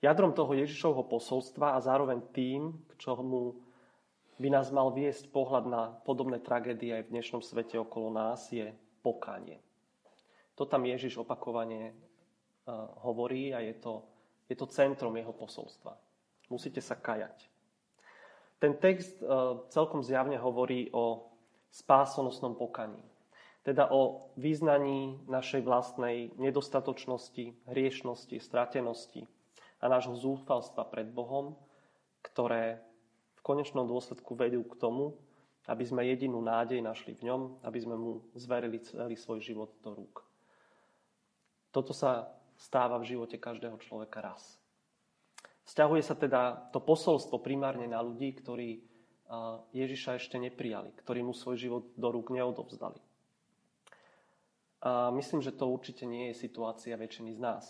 Jadrom 0.03 0.35
toho 0.35 0.51
Ježišovho 0.53 1.07
posolstva 1.07 1.75
a 1.75 1.83
zároveň 1.83 2.21
tým, 2.35 2.75
k 2.89 2.91
čomu 2.99 3.59
by 4.39 4.51
nás 4.51 4.67
mal 4.71 4.91
viesť 4.91 5.31
pohľad 5.31 5.65
na 5.67 5.83
podobné 6.03 6.43
tragédie 6.43 6.91
aj 6.91 7.07
v 7.07 7.13
dnešnom 7.15 7.39
svete 7.39 7.79
okolo 7.79 8.11
nás, 8.11 8.51
je 8.51 8.75
pokánie. 8.99 9.63
To 10.59 10.67
tam 10.67 10.83
Ježiš 10.83 11.23
opakovane 11.23 11.95
hovorí 13.03 13.55
a 13.55 13.63
je 13.63 13.75
to 13.79 14.03
je 14.49 14.55
to 14.55 14.65
centrom 14.69 15.17
jeho 15.17 15.33
posolstva. 15.33 15.97
Musíte 16.49 16.81
sa 16.81 16.93
kajať. 16.93 17.49
Ten 18.61 18.77
text 18.77 19.17
e, 19.21 19.25
celkom 19.73 20.05
zjavne 20.05 20.37
hovorí 20.37 20.93
o 20.93 21.33
spásonosnom 21.73 22.53
pokaní. 22.53 23.01
Teda 23.65 23.89
o 23.89 24.29
význaní 24.37 25.25
našej 25.25 25.65
vlastnej 25.65 26.29
nedostatočnosti, 26.37 27.57
hriešnosti, 27.65 28.37
stratenosti 28.37 29.25
a 29.85 29.93
nášho 29.93 30.17
zúfalstva 30.17 30.89
pred 30.89 31.05
Bohom, 31.05 31.53
ktoré 32.25 32.81
konečnom 33.45 33.85
dôsledku 33.85 34.33
vedú 34.33 34.65
k 34.65 34.81
tomu, 34.81 35.13
aby 35.69 35.85
sme 35.85 36.09
jedinú 36.09 36.41
nádej 36.41 36.81
našli 36.81 37.13
v 37.13 37.29
ňom, 37.29 37.61
aby 37.61 37.77
sme 37.77 37.93
mu 37.93 38.25
zverili 38.33 38.81
celý 38.81 39.13
svoj 39.13 39.45
život 39.45 39.69
do 39.85 39.93
rúk. 39.93 40.25
Toto 41.69 41.93
sa 41.93 42.33
stáva 42.57 42.97
v 42.97 43.13
živote 43.13 43.37
každého 43.37 43.77
človeka 43.77 44.25
raz. 44.25 44.57
Vzťahuje 45.69 46.01
sa 46.01 46.17
teda 46.17 46.73
to 46.73 46.81
posolstvo 46.81 47.37
primárne 47.41 47.85
na 47.85 48.01
ľudí, 48.01 48.33
ktorí 48.33 48.81
Ježiša 49.73 50.21
ešte 50.21 50.37
neprijali, 50.41 50.93
ktorí 50.97 51.21
mu 51.21 51.33
svoj 51.33 51.57
život 51.57 51.83
do 51.97 52.09
rúk 52.09 52.33
neodovzdali. 52.33 53.01
A 54.85 55.09
myslím, 55.13 55.41
že 55.41 55.53
to 55.53 55.65
určite 55.69 56.05
nie 56.05 56.29
je 56.29 56.45
situácia 56.45 56.93
väčšiny 56.93 57.33
z 57.33 57.41
nás. 57.41 57.65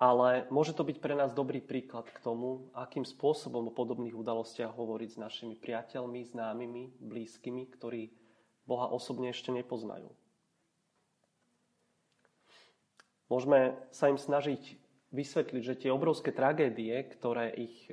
Ale 0.00 0.48
môže 0.48 0.72
to 0.72 0.80
byť 0.80 0.96
pre 0.96 1.12
nás 1.12 1.36
dobrý 1.36 1.60
príklad 1.60 2.08
k 2.08 2.24
tomu, 2.24 2.72
akým 2.72 3.04
spôsobom 3.04 3.68
o 3.68 3.76
podobných 3.76 4.16
udalostiach 4.16 4.72
hovoriť 4.72 5.10
s 5.12 5.20
našimi 5.20 5.60
priateľmi, 5.60 6.24
známymi, 6.24 6.96
blízkymi, 7.04 7.68
ktorí 7.76 8.08
Boha 8.64 8.88
osobne 8.88 9.28
ešte 9.28 9.52
nepoznajú. 9.52 10.08
Môžeme 13.28 13.76
sa 13.92 14.08
im 14.08 14.16
snažiť 14.16 14.80
vysvetliť, 15.12 15.62
že 15.62 15.78
tie 15.84 15.90
obrovské 15.92 16.32
tragédie, 16.32 16.96
ktoré 17.04 17.52
ich 17.52 17.92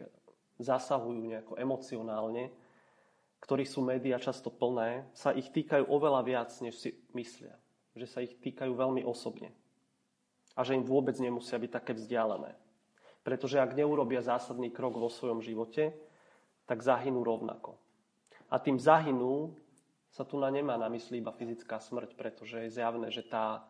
zasahujú 0.64 1.28
nejako 1.28 1.60
emocionálne, 1.60 2.56
ktorých 3.44 3.68
sú 3.68 3.84
médiá 3.84 4.16
často 4.16 4.48
plné, 4.48 5.04
sa 5.12 5.36
ich 5.36 5.52
týkajú 5.52 5.84
oveľa 5.92 6.24
viac, 6.24 6.50
než 6.64 6.80
si 6.80 6.96
myslia. 7.12 7.60
Že 8.00 8.06
sa 8.08 8.20
ich 8.24 8.40
týkajú 8.40 8.72
veľmi 8.72 9.04
osobne 9.04 9.52
a 10.58 10.66
že 10.66 10.74
im 10.74 10.82
vôbec 10.82 11.14
nemusia 11.22 11.62
byť 11.62 11.72
také 11.72 11.94
vzdialené. 11.94 12.58
Pretože 13.22 13.62
ak 13.62 13.78
neurobia 13.78 14.26
zásadný 14.26 14.74
krok 14.74 14.98
vo 14.98 15.14
svojom 15.14 15.46
živote, 15.46 15.94
tak 16.66 16.82
zahynú 16.82 17.22
rovnako. 17.22 17.78
A 18.50 18.58
tým 18.58 18.82
zahynú 18.82 19.54
sa 20.10 20.26
tu 20.26 20.42
na 20.42 20.50
nemá 20.50 20.74
na 20.82 20.90
mysli 20.90 21.22
iba 21.22 21.30
fyzická 21.30 21.78
smrť, 21.78 22.18
pretože 22.18 22.66
je 22.66 22.74
zjavné, 22.74 23.14
že 23.14 23.22
tá 23.22 23.70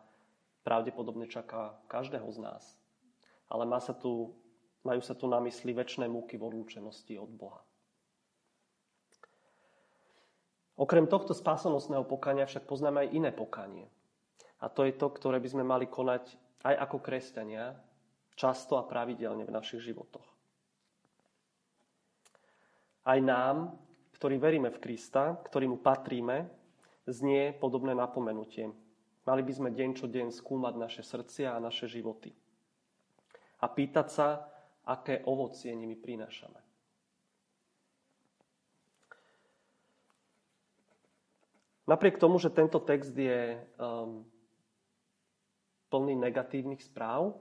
pravdepodobne 0.64 1.28
čaká 1.28 1.76
každého 1.92 2.24
z 2.32 2.38
nás. 2.40 2.64
Ale 3.52 3.68
má 3.68 3.84
sa 3.84 3.92
tu, 3.92 4.32
majú 4.80 5.04
sa 5.04 5.12
tu 5.12 5.28
na 5.28 5.44
mysli 5.44 5.76
väčšie 5.76 6.08
múky 6.08 6.40
v 6.40 6.46
odlúčenosti 6.48 7.20
od 7.20 7.28
Boha. 7.28 7.60
Okrem 10.78 11.10
tohto 11.10 11.34
spásonosného 11.34 12.06
pokania 12.06 12.46
však 12.46 12.64
poznáme 12.64 13.04
aj 13.04 13.08
iné 13.10 13.30
pokanie. 13.34 13.90
A 14.62 14.70
to 14.70 14.86
je 14.86 14.94
to, 14.94 15.10
ktoré 15.10 15.42
by 15.42 15.48
sme 15.50 15.66
mali 15.66 15.90
konať 15.90 16.38
aj 16.62 16.74
ako 16.88 16.98
kresťania, 16.98 17.76
často 18.38 18.78
a 18.78 18.86
pravidelne 18.86 19.42
v 19.46 19.54
našich 19.54 19.82
životoch. 19.82 20.26
Aj 23.08 23.18
nám, 23.18 23.74
ktorí 24.18 24.38
veríme 24.38 24.70
v 24.70 24.82
Krista, 24.82 25.38
ktorý 25.46 25.70
mu 25.70 25.78
patríme, 25.78 26.50
znie 27.08 27.56
podobné 27.56 27.96
napomenutie. 27.96 28.70
Mali 29.24 29.42
by 29.44 29.52
sme 29.52 29.70
deň 29.72 29.90
čo 29.96 30.06
deň 30.08 30.28
skúmať 30.32 30.74
naše 30.76 31.02
srdcia 31.04 31.56
a 31.56 31.62
naše 31.62 31.88
životy. 31.88 32.32
A 33.58 33.66
pýtať 33.66 34.06
sa, 34.08 34.28
aké 34.88 35.20
ovocie 35.24 35.72
nimi 35.76 35.96
prinášame. 35.96 36.60
Napriek 41.88 42.20
tomu, 42.20 42.36
že 42.36 42.52
tento 42.52 42.76
text 42.84 43.16
je 43.16 43.56
um, 43.80 44.20
plný 45.88 46.16
negatívnych 46.16 46.84
správ, 46.84 47.36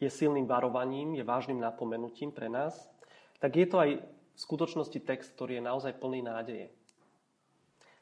je 0.00 0.08
silným 0.08 0.48
varovaním, 0.48 1.14
je 1.14 1.24
vážnym 1.24 1.60
napomenutím 1.60 2.32
pre 2.32 2.48
nás, 2.48 2.88
tak 3.36 3.56
je 3.56 3.66
to 3.68 3.76
aj 3.76 3.90
v 4.00 4.38
skutočnosti 4.40 5.00
text, 5.04 5.36
ktorý 5.36 5.60
je 5.60 5.68
naozaj 5.68 5.92
plný 6.00 6.24
nádeje. 6.24 6.72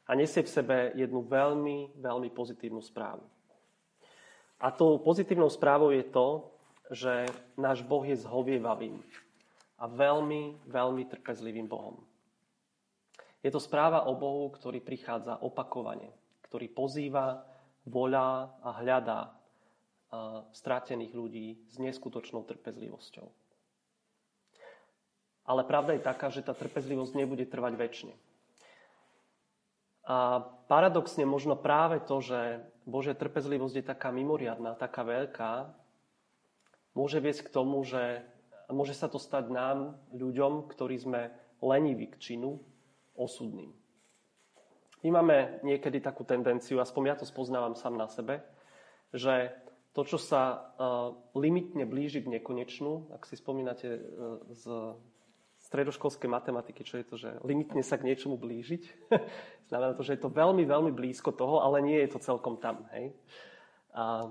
A 0.07 0.15
nesie 0.15 0.41
v 0.41 0.49
sebe 0.49 0.77
jednu 0.95 1.21
veľmi, 1.21 1.99
veľmi 1.99 2.29
pozitívnu 2.31 2.81
správu. 2.81 3.21
A 4.59 4.71
tou 4.71 4.99
pozitívnou 4.99 5.51
správou 5.51 5.91
je 5.91 6.03
to, 6.07 6.49
že 6.89 7.29
náš 7.53 7.85
Boh 7.85 8.01
je 8.01 8.17
zhovievavým 8.17 8.97
a 9.79 9.85
veľmi, 9.87 10.65
veľmi 10.67 11.03
trpezlivým 11.07 11.69
Bohom. 11.69 12.01
Je 13.39 13.51
to 13.51 13.61
správa 13.61 14.03
o 14.09 14.17
Bohu, 14.19 14.51
ktorý 14.51 14.83
prichádza 14.83 15.39
opakovane, 15.39 16.11
ktorý 16.43 16.67
pozýva 16.67 17.45
volá 17.89 18.53
a 18.61 18.69
hľadá 18.79 19.33
strátených 20.53 21.13
ľudí 21.13 21.47
s 21.69 21.77
neskutočnou 21.77 22.45
trpezlivosťou. 22.45 23.27
Ale 25.49 25.65
pravda 25.65 25.97
je 25.97 26.05
taká, 26.05 26.29
že 26.29 26.45
tá 26.45 26.53
trpezlivosť 26.53 27.13
nebude 27.17 27.45
trvať 27.49 27.73
väčšine. 27.73 28.15
A 30.09 30.41
paradoxne 30.65 31.25
možno 31.25 31.53
práve 31.53 32.01
to, 32.01 32.21
že 32.21 32.65
Božia 32.85 33.13
trpezlivosť 33.13 33.75
je 33.77 33.85
taká 33.85 34.09
mimoriadná, 34.09 34.73
taká 34.73 35.05
veľká, 35.05 35.69
môže 36.97 37.21
viesť 37.21 37.49
k 37.49 37.53
tomu, 37.53 37.85
že 37.85 38.25
môže 38.69 38.97
sa 38.97 39.05
to 39.05 39.21
stať 39.21 39.53
nám, 39.53 39.97
ľuďom, 40.13 40.65
ktorí 40.69 40.97
sme 40.97 41.29
leniví 41.61 42.09
k 42.09 42.17
činu, 42.17 42.57
osudným. 43.13 43.73
My 44.99 45.09
máme 45.15 45.63
niekedy 45.63 46.03
takú 46.03 46.27
tendenciu, 46.27 46.83
aspoň 46.83 47.03
ja 47.07 47.15
to 47.15 47.23
spoznávam 47.23 47.71
sám 47.71 47.95
na 47.95 48.11
sebe, 48.11 48.43
že 49.15 49.55
to, 49.95 50.03
čo 50.03 50.19
sa 50.19 50.41
uh, 50.75 51.15
limitne 51.39 51.87
blíži 51.87 52.19
k 52.19 52.31
nekonečnú, 52.39 53.15
ak 53.15 53.23
si 53.23 53.39
spomínate 53.39 53.87
uh, 53.95 54.43
z 54.51 54.63
stredoškolskej 55.59 56.29
matematiky, 56.29 56.83
čo 56.83 56.99
je 56.99 57.05
to, 57.07 57.15
že 57.15 57.29
limitne 57.47 57.79
sa 57.79 57.95
k 57.95 58.11
niečomu 58.11 58.35
blížiť, 58.35 58.83
znamená 59.71 59.95
to, 59.95 60.03
že 60.03 60.19
je 60.19 60.21
to 60.23 60.35
veľmi, 60.35 60.67
veľmi 60.67 60.91
blízko 60.91 61.31
toho, 61.31 61.63
ale 61.63 61.79
nie 61.79 61.99
je 62.03 62.09
to 62.15 62.19
celkom 62.19 62.59
tam. 62.59 62.83
Hej? 62.91 63.15
A, 63.95 64.29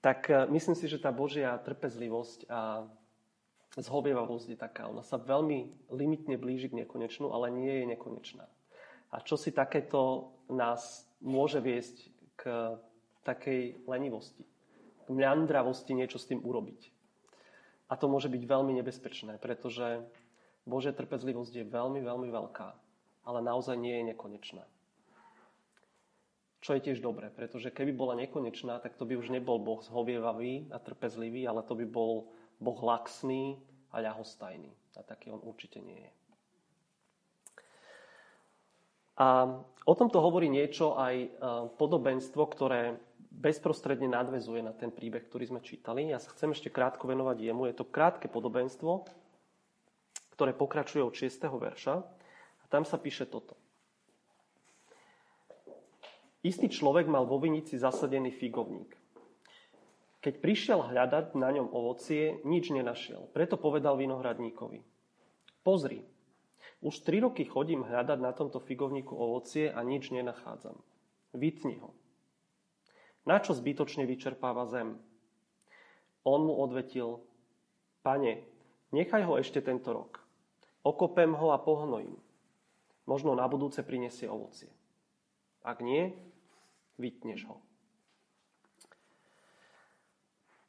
tak 0.00 0.32
uh, 0.32 0.48
myslím 0.48 0.74
si, 0.74 0.88
že 0.88 0.96
tá 0.96 1.12
Božia 1.12 1.60
trpezlivosť 1.60 2.48
a 2.48 2.88
zhovievavosť 3.76 4.56
je 4.56 4.58
taká. 4.58 4.88
Ona 4.88 5.04
sa 5.04 5.20
veľmi 5.20 5.92
limitne 5.92 6.40
blíži 6.40 6.72
k 6.72 6.84
nekonečnú, 6.84 7.28
ale 7.36 7.52
nie 7.52 7.84
je 7.84 7.92
nekonečná. 7.92 8.48
A 9.14 9.22
čo 9.22 9.38
si 9.38 9.54
takéto 9.54 10.32
nás 10.50 11.06
môže 11.22 11.62
viesť 11.62 12.10
k 12.36 12.74
takej 13.26 13.82
lenivosti, 13.90 14.46
k 15.06 15.08
mľandravosti 15.10 15.94
niečo 15.94 16.18
s 16.18 16.28
tým 16.30 16.42
urobiť. 16.42 16.90
A 17.86 17.94
to 17.94 18.10
môže 18.10 18.26
byť 18.26 18.42
veľmi 18.42 18.74
nebezpečné, 18.82 19.38
pretože 19.38 20.02
Božia 20.66 20.90
trpezlivosť 20.90 21.52
je 21.62 21.64
veľmi, 21.66 22.02
veľmi 22.02 22.28
veľká, 22.30 22.68
ale 23.26 23.38
naozaj 23.42 23.78
nie 23.78 23.94
je 24.02 24.14
nekonečná. 24.14 24.66
Čo 26.66 26.74
je 26.74 26.90
tiež 26.90 26.98
dobré, 26.98 27.30
pretože 27.30 27.70
keby 27.70 27.94
bola 27.94 28.18
nekonečná, 28.18 28.82
tak 28.82 28.98
to 28.98 29.06
by 29.06 29.14
už 29.14 29.30
nebol 29.30 29.62
Boh 29.62 29.78
zhovievavý 29.86 30.66
a 30.74 30.82
trpezlivý, 30.82 31.46
ale 31.46 31.62
to 31.62 31.78
by 31.78 31.86
bol 31.86 32.26
Boh 32.58 32.80
laxný 32.82 33.62
a 33.94 34.02
ľahostajný. 34.02 34.74
A 34.98 35.06
taký 35.06 35.30
on 35.30 35.38
určite 35.46 35.78
nie 35.78 35.94
je. 35.94 36.10
A 39.16 39.48
o 39.88 39.94
tomto 39.96 40.20
hovorí 40.20 40.52
niečo 40.52 40.92
aj 40.96 41.14
e, 41.16 41.28
podobenstvo, 41.80 42.42
ktoré 42.52 43.00
bezprostredne 43.32 44.08
nadvezuje 44.08 44.60
na 44.64 44.72
ten 44.72 44.92
príbeh, 44.92 45.24
ktorý 45.24 45.56
sme 45.56 45.60
čítali. 45.60 46.08
Ja 46.08 46.20
sa 46.20 46.32
chcem 46.32 46.52
ešte 46.52 46.72
krátko 46.72 47.08
venovať 47.08 47.36
jemu. 47.40 47.68
Je 47.68 47.76
to 47.76 47.88
krátke 47.88 48.28
podobenstvo, 48.28 49.04
ktoré 50.36 50.52
pokračuje 50.56 51.04
od 51.04 51.12
6. 51.12 51.32
verša. 51.48 51.94
A 52.60 52.64
tam 52.68 52.84
sa 52.84 52.96
píše 52.96 53.28
toto. 53.28 53.56
Istý 56.44 56.70
človek 56.70 57.10
mal 57.10 57.26
vo 57.26 57.42
vinici 57.42 57.74
zasadený 57.74 58.30
figovník. 58.30 58.94
Keď 60.22 60.34
prišiel 60.42 60.90
hľadať 60.90 61.38
na 61.38 61.54
ňom 61.54 61.70
ovocie, 61.70 62.42
nič 62.42 62.74
nenašiel. 62.74 63.30
Preto 63.30 63.54
povedal 63.58 63.94
vinohradníkovi. 63.94 64.82
Pozri, 65.62 66.02
už 66.84 67.04
tri 67.04 67.20
roky 67.20 67.44
chodím 67.48 67.84
hľadať 67.84 68.18
na 68.20 68.32
tomto 68.36 68.60
figovníku 68.60 69.16
ovocie 69.16 69.72
a 69.72 69.80
nič 69.80 70.12
nenachádzam. 70.12 70.76
Vytni 71.32 71.80
ho. 71.80 71.96
Na 73.26 73.42
čo 73.42 73.56
zbytočne 73.56 74.06
vyčerpáva 74.06 74.70
zem? 74.70 75.00
On 76.22 76.40
mu 76.46 76.54
odvetil, 76.58 77.22
pane, 78.02 78.46
nechaj 78.94 79.22
ho 79.26 79.38
ešte 79.38 79.62
tento 79.62 79.90
rok. 79.90 80.22
Okopem 80.86 81.34
ho 81.34 81.50
a 81.50 81.58
pohnojím. 81.58 82.14
Možno 83.06 83.34
na 83.34 83.46
budúce 83.46 83.82
prinesie 83.82 84.30
ovocie. 84.30 84.70
Ak 85.66 85.82
nie, 85.82 86.14
vytneš 86.98 87.46
ho. 87.50 87.58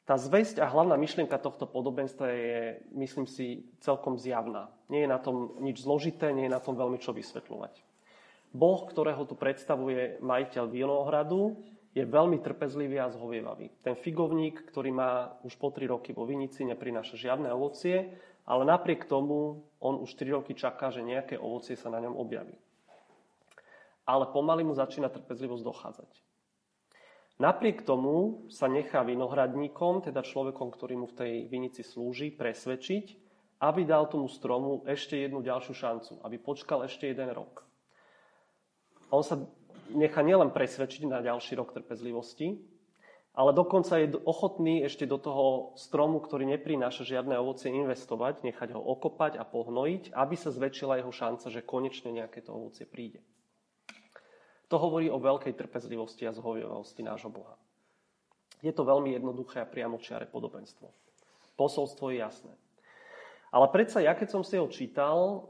Tá 0.08 0.16
zväzť 0.16 0.64
a 0.64 0.72
hlavná 0.72 0.96
myšlienka 0.96 1.36
tohto 1.36 1.68
podobenstva 1.68 2.32
je, 2.32 2.60
myslím 2.96 3.28
si, 3.28 3.68
celkom 3.84 4.16
zjavná. 4.16 4.72
Nie 4.88 5.04
je 5.04 5.12
na 5.12 5.20
tom 5.20 5.60
nič 5.60 5.84
zložité, 5.84 6.32
nie 6.32 6.48
je 6.48 6.56
na 6.56 6.64
tom 6.64 6.80
veľmi 6.80 6.96
čo 6.96 7.12
vysvetľovať. 7.12 7.84
Boh, 8.56 8.80
ktorého 8.88 9.28
tu 9.28 9.36
predstavuje 9.36 10.16
majiteľ 10.24 10.64
vinohradu, 10.72 11.60
je 11.92 12.08
veľmi 12.08 12.40
trpezlivý 12.40 13.04
a 13.04 13.12
zhovievavý. 13.12 13.68
Ten 13.84 14.00
figovník, 14.00 14.64
ktorý 14.72 14.96
má 14.96 15.36
už 15.44 15.60
po 15.60 15.68
tri 15.68 15.84
roky 15.84 16.16
vo 16.16 16.24
vinici, 16.24 16.64
neprináša 16.64 17.20
žiadne 17.20 17.52
ovocie 17.52 18.16
ale 18.48 18.64
napriek 18.64 19.04
tomu 19.04 19.60
on 19.76 20.00
už 20.00 20.16
3 20.16 20.40
roky 20.40 20.56
čaká, 20.56 20.88
že 20.88 21.04
nejaké 21.04 21.36
ovocie 21.36 21.76
sa 21.76 21.92
na 21.92 22.00
ňom 22.00 22.16
objaví. 22.16 22.56
Ale 24.08 24.24
pomaly 24.32 24.64
mu 24.64 24.72
začína 24.72 25.12
trpezlivosť 25.12 25.64
dochádzať. 25.68 26.10
Napriek 27.38 27.86
tomu 27.86 28.46
sa 28.50 28.66
nechá 28.66 29.06
vinohradníkom, 29.06 30.02
teda 30.02 30.26
človekom, 30.26 30.74
ktorý 30.74 30.94
mu 30.98 31.06
v 31.06 31.18
tej 31.18 31.32
vinici 31.46 31.86
slúži, 31.86 32.34
presvedčiť, 32.34 33.06
aby 33.62 33.86
dal 33.86 34.10
tomu 34.10 34.26
stromu 34.26 34.82
ešte 34.82 35.14
jednu 35.14 35.42
ďalšiu 35.46 35.74
šancu, 35.74 36.12
aby 36.26 36.36
počkal 36.42 36.82
ešte 36.82 37.06
jeden 37.06 37.30
rok. 37.30 37.62
On 39.14 39.22
sa 39.22 39.38
nechá 39.94 40.26
nielen 40.26 40.50
presvedčiť 40.50 41.06
na 41.06 41.22
ďalší 41.22 41.54
rok 41.54 41.78
trpezlivosti, 41.78 42.58
ale 43.38 43.54
dokonca 43.54 44.02
je 44.02 44.18
ochotný 44.26 44.82
ešte 44.82 45.06
do 45.06 45.14
toho 45.14 45.78
stromu, 45.78 46.18
ktorý 46.18 46.42
neprináša 46.58 47.06
žiadne 47.06 47.38
ovocie, 47.38 47.70
investovať, 47.70 48.42
nechať 48.42 48.74
ho 48.74 48.82
okopať 48.82 49.38
a 49.38 49.46
pohnojiť, 49.46 50.10
aby 50.10 50.34
sa 50.34 50.50
zväčšila 50.50 50.98
jeho 50.98 51.14
šanca, 51.14 51.46
že 51.46 51.62
konečne 51.62 52.10
nejaké 52.10 52.42
to 52.42 52.50
ovocie 52.50 52.82
príde. 52.82 53.22
To 54.68 54.76
hovorí 54.76 55.08
o 55.08 55.16
veľkej 55.16 55.56
trpezlivosti 55.56 56.28
a 56.28 56.36
zhovievosti 56.36 57.00
nášho 57.00 57.32
Boha. 57.32 57.56
Je 58.60 58.74
to 58.74 58.84
veľmi 58.84 59.14
jednoduché 59.16 59.64
a 59.64 59.70
priamočiare 59.70 60.28
podobenstvo. 60.28 60.90
Posolstvo 61.56 62.12
je 62.12 62.20
jasné. 62.20 62.52
Ale 63.48 63.66
predsa 63.72 64.04
ja, 64.04 64.12
keď 64.12 64.28
som 64.28 64.42
si 64.44 64.60
ho 64.60 64.68
čítal, 64.68 65.48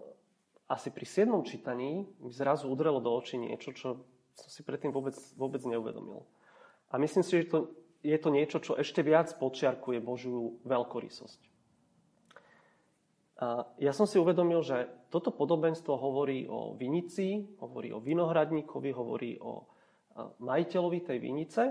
asi 0.70 0.92
pri 0.92 1.08
siedmom 1.08 1.42
čítaní 1.42 2.06
mi 2.20 2.30
zrazu 2.30 2.68
udrelo 2.70 3.00
do 3.02 3.10
očí 3.10 3.40
niečo, 3.40 3.74
čo 3.74 4.04
som 4.38 4.48
si 4.52 4.62
predtým 4.62 4.94
vôbec, 4.94 5.18
vôbec 5.34 5.58
neuvedomil. 5.66 6.22
A 6.92 7.00
myslím 7.00 7.26
si, 7.26 7.42
že 7.42 7.50
to, 7.50 7.58
je 8.06 8.14
to 8.14 8.30
niečo, 8.30 8.62
čo 8.62 8.78
ešte 8.78 9.02
viac 9.02 9.34
počiarkuje 9.34 9.98
Božiu 9.98 10.62
veľkorysosť. 10.62 11.57
Ja 13.78 13.94
som 13.94 14.10
si 14.10 14.18
uvedomil, 14.18 14.66
že 14.66 14.90
toto 15.14 15.30
podobenstvo 15.30 15.94
hovorí 15.94 16.50
o 16.50 16.74
vinici, 16.74 17.46
hovorí 17.62 17.94
o 17.94 18.02
vinohradníkovi, 18.02 18.90
hovorí 18.90 19.38
o 19.38 19.62
majiteľovi 20.42 21.00
tej 21.06 21.18
vinice, 21.22 21.62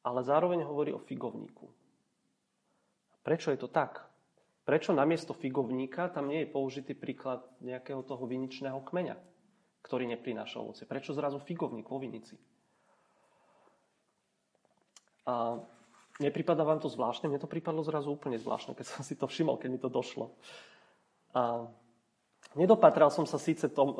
ale 0.00 0.20
zároveň 0.24 0.64
hovorí 0.64 0.96
o 0.96 1.04
figovníku. 1.04 1.68
Prečo 3.20 3.52
je 3.52 3.58
to 3.60 3.68
tak? 3.68 4.00
Prečo 4.64 4.96
namiesto 4.96 5.36
figovníka 5.36 6.08
tam 6.08 6.32
nie 6.32 6.42
je 6.42 6.52
použitý 6.54 6.96
príklad 6.96 7.44
nejakého 7.60 8.00
toho 8.00 8.24
viničného 8.24 8.80
kmeňa, 8.80 9.16
ktorý 9.84 10.08
neprináša 10.08 10.56
ovoce? 10.62 10.88
Prečo 10.88 11.12
zrazu 11.12 11.36
figovník 11.36 11.84
vo 11.84 12.00
vinici? 12.00 12.40
A 15.26 15.60
Nepripadá 16.16 16.64
vám 16.64 16.80
to 16.80 16.88
zvláštne? 16.88 17.28
Mne 17.28 17.42
to 17.42 17.50
pripadlo 17.50 17.84
zrazu 17.84 18.08
úplne 18.08 18.40
zvláštne, 18.40 18.72
keď 18.72 18.86
som 18.88 19.00
si 19.04 19.12
to 19.12 19.28
všimol, 19.28 19.60
keď 19.60 19.68
mi 19.68 19.80
to 19.80 19.92
došlo. 19.92 20.32
A 21.36 21.68
nedopatral 22.56 23.12
som 23.12 23.28
sa 23.28 23.36
síce 23.36 23.68
tom, 23.68 23.92
e, 23.92 23.96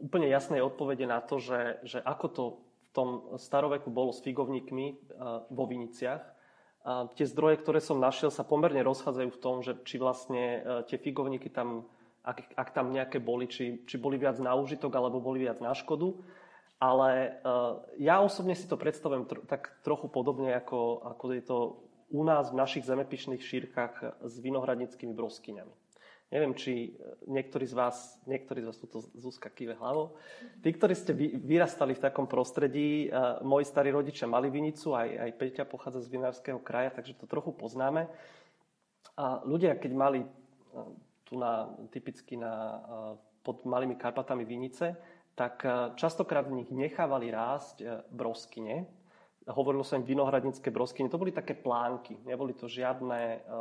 úplne 0.00 0.32
jasnej 0.32 0.64
odpovede 0.64 1.04
na 1.04 1.20
to, 1.20 1.36
že, 1.36 1.84
že 1.84 1.98
ako 2.00 2.26
to 2.32 2.44
v 2.56 2.88
tom 2.96 3.08
staroveku 3.36 3.92
bolo 3.92 4.16
s 4.16 4.24
figovníkmi 4.24 4.86
e, 4.88 4.94
vo 5.52 5.64
Viniciach. 5.68 6.24
A 6.80 7.12
tie 7.12 7.28
zdroje, 7.28 7.60
ktoré 7.60 7.84
som 7.84 8.00
našiel, 8.00 8.32
sa 8.32 8.40
pomerne 8.40 8.80
rozchádzajú 8.80 9.28
v 9.28 9.42
tom, 9.44 9.60
že 9.60 9.76
či 9.84 10.00
vlastne 10.00 10.64
e, 10.64 10.88
tie 10.88 10.96
figovníky 10.96 11.52
tam, 11.52 11.84
ak, 12.24 12.56
ak 12.56 12.68
tam 12.72 12.88
nejaké 12.88 13.20
boli, 13.20 13.44
či, 13.52 13.84
či 13.84 14.00
boli 14.00 14.16
viac 14.16 14.40
na 14.40 14.56
užitok 14.56 14.96
alebo 14.96 15.20
boli 15.20 15.44
viac 15.44 15.60
na 15.60 15.76
škodu. 15.76 16.16
Ale 16.80 17.36
uh, 17.44 17.84
ja 18.00 18.24
osobne 18.24 18.56
si 18.56 18.64
to 18.64 18.80
predstavujem 18.80 19.28
tr- 19.28 19.44
tak 19.44 19.68
trochu 19.84 20.08
podobne, 20.08 20.56
ako, 20.56 21.04
ako 21.12 21.24
je 21.36 21.44
to 21.44 21.58
u 22.08 22.24
nás 22.24 22.48
v 22.48 22.56
našich 22.56 22.88
zemepišných 22.88 23.44
šírkach 23.44 24.24
s 24.24 24.34
vinohradnickými 24.40 25.12
broskyňami. 25.12 25.76
Neviem, 26.32 26.56
či 26.56 26.96
niektorí 27.28 27.68
z 27.68 27.74
vás, 27.76 28.16
niektorí 28.24 28.64
z 28.64 28.72
vás 28.72 28.78
túto 28.80 29.04
Zuzka 29.12 29.52
kýve 29.52 29.76
hlavou, 29.76 30.16
tí, 30.62 30.72
ktorí 30.72 30.94
ste 30.96 31.12
vyrastali 31.42 31.92
v 31.92 32.00
takom 32.00 32.24
prostredí, 32.24 33.12
uh, 33.12 33.44
moji 33.44 33.68
starí 33.68 33.92
rodičia 33.92 34.24
mali 34.24 34.48
vinicu, 34.48 34.96
aj, 34.96 35.08
aj 35.20 35.30
Peťa 35.36 35.64
pochádza 35.68 36.00
z 36.00 36.16
vinárskeho 36.16 36.64
kraja, 36.64 36.96
takže 36.96 37.12
to 37.20 37.28
trochu 37.28 37.52
poznáme. 37.52 38.08
A 39.20 39.44
ľudia, 39.44 39.76
keď 39.76 39.92
mali 39.92 40.20
uh, 40.24 40.88
tu 41.28 41.36
na, 41.36 41.70
typicky 41.92 42.40
na, 42.40 42.82
pod 43.46 43.62
malými 43.62 43.94
Karpatami 43.94 44.42
vinice, 44.42 44.98
tak 45.34 45.64
e, 45.64 45.96
častokrát 45.96 46.46
v 46.46 46.62
nich 46.62 46.70
nechávali 46.70 47.30
rásť 47.32 47.76
e, 47.80 47.86
broskyne. 48.12 48.86
Hovorilo 49.48 49.82
sa 49.82 49.96
im 49.96 50.06
vinohradnícke 50.06 50.68
broskyne. 50.70 51.10
To 51.10 51.18
boli 51.18 51.32
také 51.34 51.56
plánky. 51.56 52.20
Neboli 52.28 52.54
to 52.54 52.68
žiadne, 52.68 53.40
e, 53.40 53.58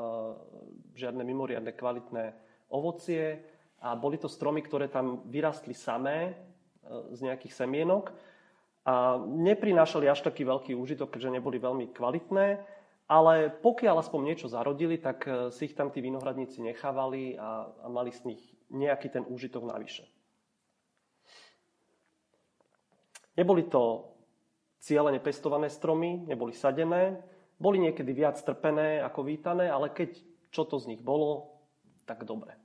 žiadne 1.00 1.24
mimoriadne 1.24 1.72
kvalitné 1.74 2.36
ovocie 2.70 3.42
a 3.80 3.96
boli 3.96 4.20
to 4.20 4.28
stromy, 4.28 4.62
ktoré 4.62 4.92
tam 4.92 5.24
vyrastli 5.32 5.72
samé 5.74 6.36
z 7.16 7.20
nejakých 7.22 7.54
semienok 7.54 8.12
a 8.84 9.22
neprinášali 9.24 10.10
až 10.10 10.26
taký 10.26 10.44
veľký 10.44 10.74
úžitok, 10.74 11.16
keďže 11.16 11.38
neboli 11.38 11.62
veľmi 11.62 11.94
kvalitné, 11.94 12.60
ale 13.08 13.54
pokiaľ 13.62 14.04
aspoň 14.04 14.22
niečo 14.26 14.52
zarodili, 14.52 15.00
tak 15.00 15.26
si 15.54 15.70
ich 15.70 15.78
tam 15.78 15.94
tí 15.94 16.02
vinohradníci 16.02 16.60
nechávali 16.60 17.40
a, 17.40 17.72
a 17.72 17.88
mali 17.88 18.12
z 18.12 18.34
nich 18.34 18.42
nejaký 18.74 19.10
ten 19.16 19.24
úžitok 19.26 19.70
navyše. 19.70 20.10
Neboli 23.40 23.72
to 23.72 24.12
cieľene 24.84 25.24
pestované 25.24 25.72
stromy, 25.72 26.28
neboli 26.28 26.52
sadené, 26.52 27.24
boli 27.56 27.80
niekedy 27.80 28.12
viac 28.12 28.36
trpené 28.44 29.00
ako 29.00 29.24
vítané, 29.24 29.72
ale 29.72 29.96
keď 29.96 30.20
čo 30.52 30.68
to 30.68 30.76
z 30.76 30.92
nich 30.92 31.00
bolo, 31.00 31.56
tak 32.04 32.28
dobre. 32.28 32.60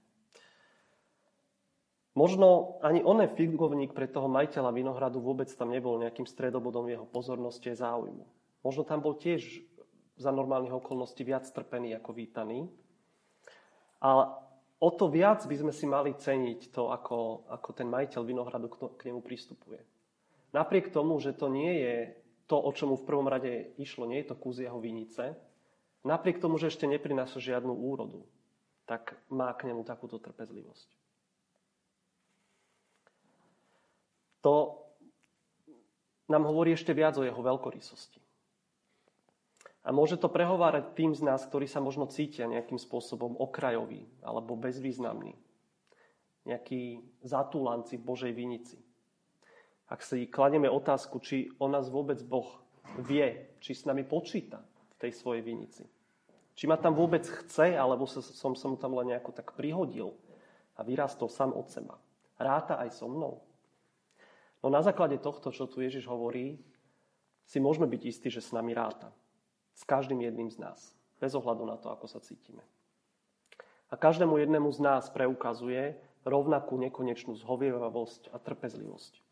Možno 2.14 2.78
ani 2.82 3.02
onen 3.02 3.26
figovník 3.26 3.90
pre 3.94 4.06
toho 4.06 4.30
majiteľa 4.30 4.70
vinohradu 4.70 5.18
vôbec 5.18 5.50
tam 5.50 5.74
nebol 5.74 5.98
nejakým 5.98 6.26
stredobodom 6.26 6.86
jeho 6.86 7.06
pozornosti 7.06 7.74
a 7.74 7.78
záujmu. 7.78 8.26
Možno 8.62 8.82
tam 8.86 9.02
bol 9.02 9.18
tiež 9.18 9.62
za 10.14 10.30
normálnych 10.30 10.74
okolností 10.74 11.26
viac 11.26 11.46
trpený 11.50 11.98
ako 11.98 12.10
vítaný. 12.14 12.70
A 13.98 14.30
o 14.78 14.90
to 14.94 15.10
viac 15.10 15.42
by 15.42 15.56
sme 15.58 15.72
si 15.74 15.90
mali 15.90 16.14
ceniť 16.14 16.70
to, 16.70 16.94
ako, 16.94 17.50
ako 17.50 17.68
ten 17.74 17.90
majiteľ 17.90 18.22
vinohradu 18.22 18.70
k 18.70 19.10
nemu 19.10 19.18
pristupuje. 19.18 19.93
Napriek 20.54 20.94
tomu, 20.94 21.18
že 21.18 21.34
to 21.34 21.50
nie 21.50 21.82
je 21.82 21.96
to, 22.46 22.54
o 22.54 22.70
čomu 22.70 22.94
v 22.94 23.02
prvom 23.02 23.26
rade 23.26 23.74
išlo, 23.74 24.06
nie 24.06 24.22
je 24.22 24.30
to 24.30 24.38
kus 24.38 24.62
jeho 24.62 24.78
vinice, 24.78 25.34
napriek 26.06 26.38
tomu, 26.38 26.62
že 26.62 26.70
ešte 26.70 26.86
neprináša 26.86 27.42
žiadnu 27.42 27.74
úrodu, 27.74 28.22
tak 28.86 29.18
má 29.26 29.50
k 29.50 29.66
nemu 29.74 29.82
takúto 29.82 30.22
trpezlivosť. 30.22 30.86
To 34.46 34.78
nám 36.30 36.46
hovorí 36.46 36.76
ešte 36.76 36.94
viac 36.94 37.18
o 37.18 37.26
jeho 37.26 37.40
veľkorysosti. 37.42 38.22
A 39.84 39.92
môže 39.92 40.16
to 40.16 40.30
prehovárať 40.30 40.94
tým 40.96 41.12
z 41.16 41.26
nás, 41.26 41.42
ktorí 41.44 41.66
sa 41.66 41.82
možno 41.82 42.08
cítia 42.08 42.46
nejakým 42.46 42.78
spôsobom 42.78 43.36
okrajový 43.36 44.06
alebo 44.22 44.56
bezvýznamný. 44.56 45.34
Nejakí 46.44 47.04
zatúlanci 47.24 47.96
v 47.96 48.06
Božej 48.06 48.32
vinici 48.36 48.83
ak 49.94 50.02
si 50.02 50.26
kladieme 50.26 50.66
otázku, 50.66 51.22
či 51.22 51.54
o 51.62 51.70
nás 51.70 51.86
vôbec 51.86 52.18
Boh 52.26 52.50
vie, 53.06 53.46
či 53.62 53.78
s 53.78 53.86
nami 53.86 54.02
počíta 54.02 54.58
v 54.90 54.94
tej 54.98 55.14
svojej 55.14 55.46
vinici. 55.46 55.86
Či 56.58 56.66
ma 56.66 56.74
tam 56.74 56.98
vôbec 56.98 57.22
chce, 57.22 57.78
alebo 57.78 58.02
som 58.10 58.58
sa 58.58 58.66
mu 58.66 58.74
tam 58.74 58.98
len 58.98 59.14
nejako 59.14 59.30
tak 59.30 59.54
prihodil 59.54 60.18
a 60.74 60.82
vyrastol 60.82 61.30
sám 61.30 61.54
od 61.54 61.70
seba. 61.70 61.94
Ráta 62.34 62.82
aj 62.82 62.90
so 62.90 63.06
mnou. 63.06 63.38
No 64.62 64.66
na 64.66 64.82
základe 64.82 65.14
tohto, 65.22 65.54
čo 65.54 65.70
tu 65.70 65.78
Ježiš 65.78 66.10
hovorí, 66.10 66.58
si 67.46 67.62
môžeme 67.62 67.86
byť 67.86 68.02
istí, 68.02 68.28
že 68.34 68.42
s 68.42 68.50
nami 68.50 68.74
ráta. 68.74 69.14
S 69.78 69.86
každým 69.86 70.26
jedným 70.26 70.50
z 70.50 70.58
nás. 70.58 70.90
Bez 71.22 71.38
ohľadu 71.38 71.62
na 71.70 71.78
to, 71.78 71.94
ako 71.94 72.10
sa 72.10 72.18
cítime. 72.18 72.66
A 73.90 73.94
každému 73.94 74.42
jednému 74.42 74.74
z 74.74 74.80
nás 74.82 75.06
preukazuje 75.06 75.94
rovnakú 76.26 76.74
nekonečnú 76.82 77.38
zhovievavosť 77.38 78.34
a 78.34 78.42
trpezlivosť 78.42 79.23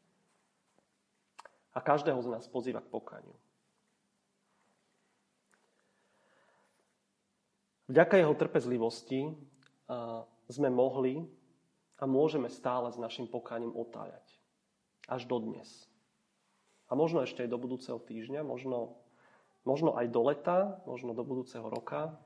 a 1.73 1.79
každého 1.81 2.21
z 2.21 2.29
nás 2.29 2.45
pozýva 2.49 2.85
k 2.85 2.93
pokaniu. 2.93 3.37
Vďaka 7.93 8.17
jeho 8.17 8.33
trpezlivosti 8.33 9.37
sme 10.49 10.69
mohli 10.73 11.29
a 12.01 12.09
môžeme 12.09 12.49
stále 12.49 12.89
s 12.89 12.97
našim 12.97 13.29
pokaním 13.29 13.77
otáľať. 13.77 14.25
Až 15.09 15.29
do 15.29 15.37
dnes. 15.43 15.69
A 16.89 16.97
možno 16.97 17.21
ešte 17.25 17.45
aj 17.45 17.53
do 17.53 17.59
budúceho 17.61 18.01
týždňa, 18.01 18.45
možno, 18.45 18.97
možno 19.69 19.93
aj 19.97 20.09
do 20.09 20.21
leta, 20.25 20.59
možno 20.89 21.13
do 21.13 21.25
budúceho 21.25 21.69
roka, 21.69 22.17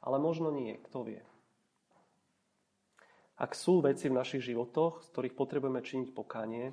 ale 0.00 0.16
možno 0.16 0.48
nie, 0.48 0.80
kto 0.88 1.04
vie. 1.04 1.22
Ak 3.36 3.58
sú 3.58 3.82
veci 3.82 4.06
v 4.06 4.16
našich 4.16 4.44
životoch, 4.44 5.02
z 5.02 5.08
ktorých 5.12 5.34
potrebujeme 5.34 5.82
činiť 5.82 6.08
pokanie, 6.14 6.70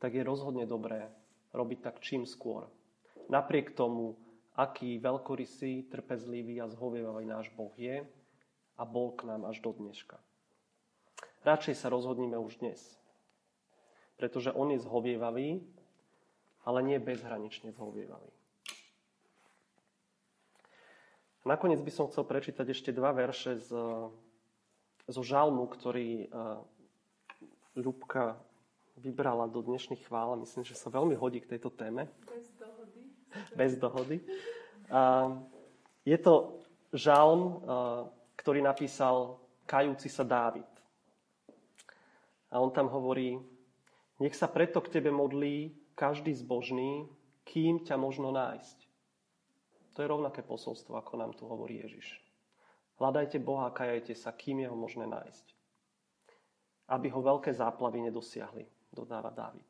tak 0.00 0.16
je 0.16 0.24
rozhodne 0.24 0.64
dobré 0.64 1.12
robiť 1.52 1.78
tak 1.84 2.00
čím 2.00 2.24
skôr. 2.24 2.68
Napriek 3.28 3.76
tomu, 3.76 4.16
aký 4.56 5.00
veľkorysý, 5.00 5.88
trpezlivý 5.88 6.60
a 6.60 6.68
zhovievavý 6.68 7.24
náš 7.24 7.48
Boh 7.56 7.72
je 7.76 8.04
a 8.76 8.82
bol 8.84 9.12
k 9.16 9.24
nám 9.28 9.48
až 9.48 9.60
do 9.64 9.72
dneška. 9.72 10.20
Radšej 11.44 11.74
sa 11.74 11.88
rozhodníme 11.88 12.36
už 12.36 12.60
dnes, 12.60 12.80
pretože 14.20 14.52
on 14.52 14.70
je 14.70 14.84
zhovievavý, 14.84 15.64
ale 16.62 16.78
nie 16.86 17.02
bezhranične 17.02 17.74
zhovievavý. 17.74 18.30
Nakoniec 21.42 21.82
by 21.82 21.90
som 21.90 22.06
chcel 22.06 22.22
prečítať 22.22 22.70
ešte 22.70 22.94
dva 22.94 23.10
verše 23.10 23.58
z, 23.58 23.74
zo 25.10 25.22
žalmu, 25.26 25.66
ktorý 25.66 26.30
Ľubka 27.74 28.38
vybrala 28.96 29.48
do 29.48 29.62
dnešných 29.62 30.04
chvál. 30.06 30.36
Myslím, 30.36 30.64
že 30.64 30.76
sa 30.76 30.92
veľmi 30.92 31.16
hodí 31.16 31.40
k 31.40 31.56
tejto 31.56 31.70
téme. 31.72 32.08
Bez 32.28 32.52
dohody. 32.58 33.02
Bez 33.56 33.72
dohody. 33.76 34.16
A 34.92 35.32
je 36.04 36.18
to 36.18 36.60
žalm, 36.92 37.62
ktorý 38.36 38.60
napísal 38.60 39.40
kajúci 39.64 40.12
sa 40.12 40.26
Dávid. 40.26 40.68
A 42.52 42.60
on 42.60 42.68
tam 42.68 42.92
hovorí, 42.92 43.40
nech 44.20 44.36
sa 44.36 44.44
preto 44.44 44.84
k 44.84 45.00
tebe 45.00 45.08
modlí 45.08 45.72
každý 45.96 46.36
zbožný, 46.36 47.08
kým 47.48 47.80
ťa 47.80 47.96
možno 47.96 48.28
nájsť. 48.28 48.78
To 49.96 49.98
je 50.04 50.08
rovnaké 50.08 50.44
posolstvo, 50.44 50.96
ako 50.96 51.12
nám 51.16 51.32
tu 51.32 51.48
hovorí 51.48 51.80
Ježiš. 51.80 52.20
Hľadajte 53.00 53.40
Boha 53.40 53.72
a 53.72 53.74
kajajte 53.74 54.12
sa, 54.12 54.32
kým 54.36 54.62
je 54.64 54.68
ho 54.68 54.76
možné 54.76 55.08
nájsť. 55.08 55.46
Aby 56.92 57.08
ho 57.08 57.20
veľké 57.24 57.52
záplavy 57.56 58.04
nedosiahli, 58.04 58.68
dodáva 58.92 59.32
Dávid. 59.32 59.66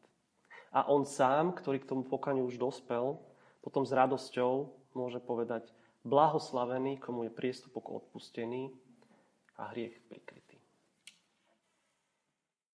A 0.73 0.89
on 0.91 1.07
sám, 1.07 1.53
ktorý 1.55 1.85
k 1.85 1.89
tomu 1.89 2.03
pokaniu 2.05 2.49
už 2.49 2.59
dospel, 2.59 3.21
potom 3.63 3.87
s 3.87 3.95
radosťou 3.95 4.73
môže 4.99 5.23
povedať 5.23 5.71
blahoslavený, 6.03 6.99
komu 6.99 7.29
je 7.29 7.33
priestupok 7.33 8.03
odpustený 8.03 8.75
a 9.61 9.71
hriech 9.71 10.03
prikrytý. 10.11 10.52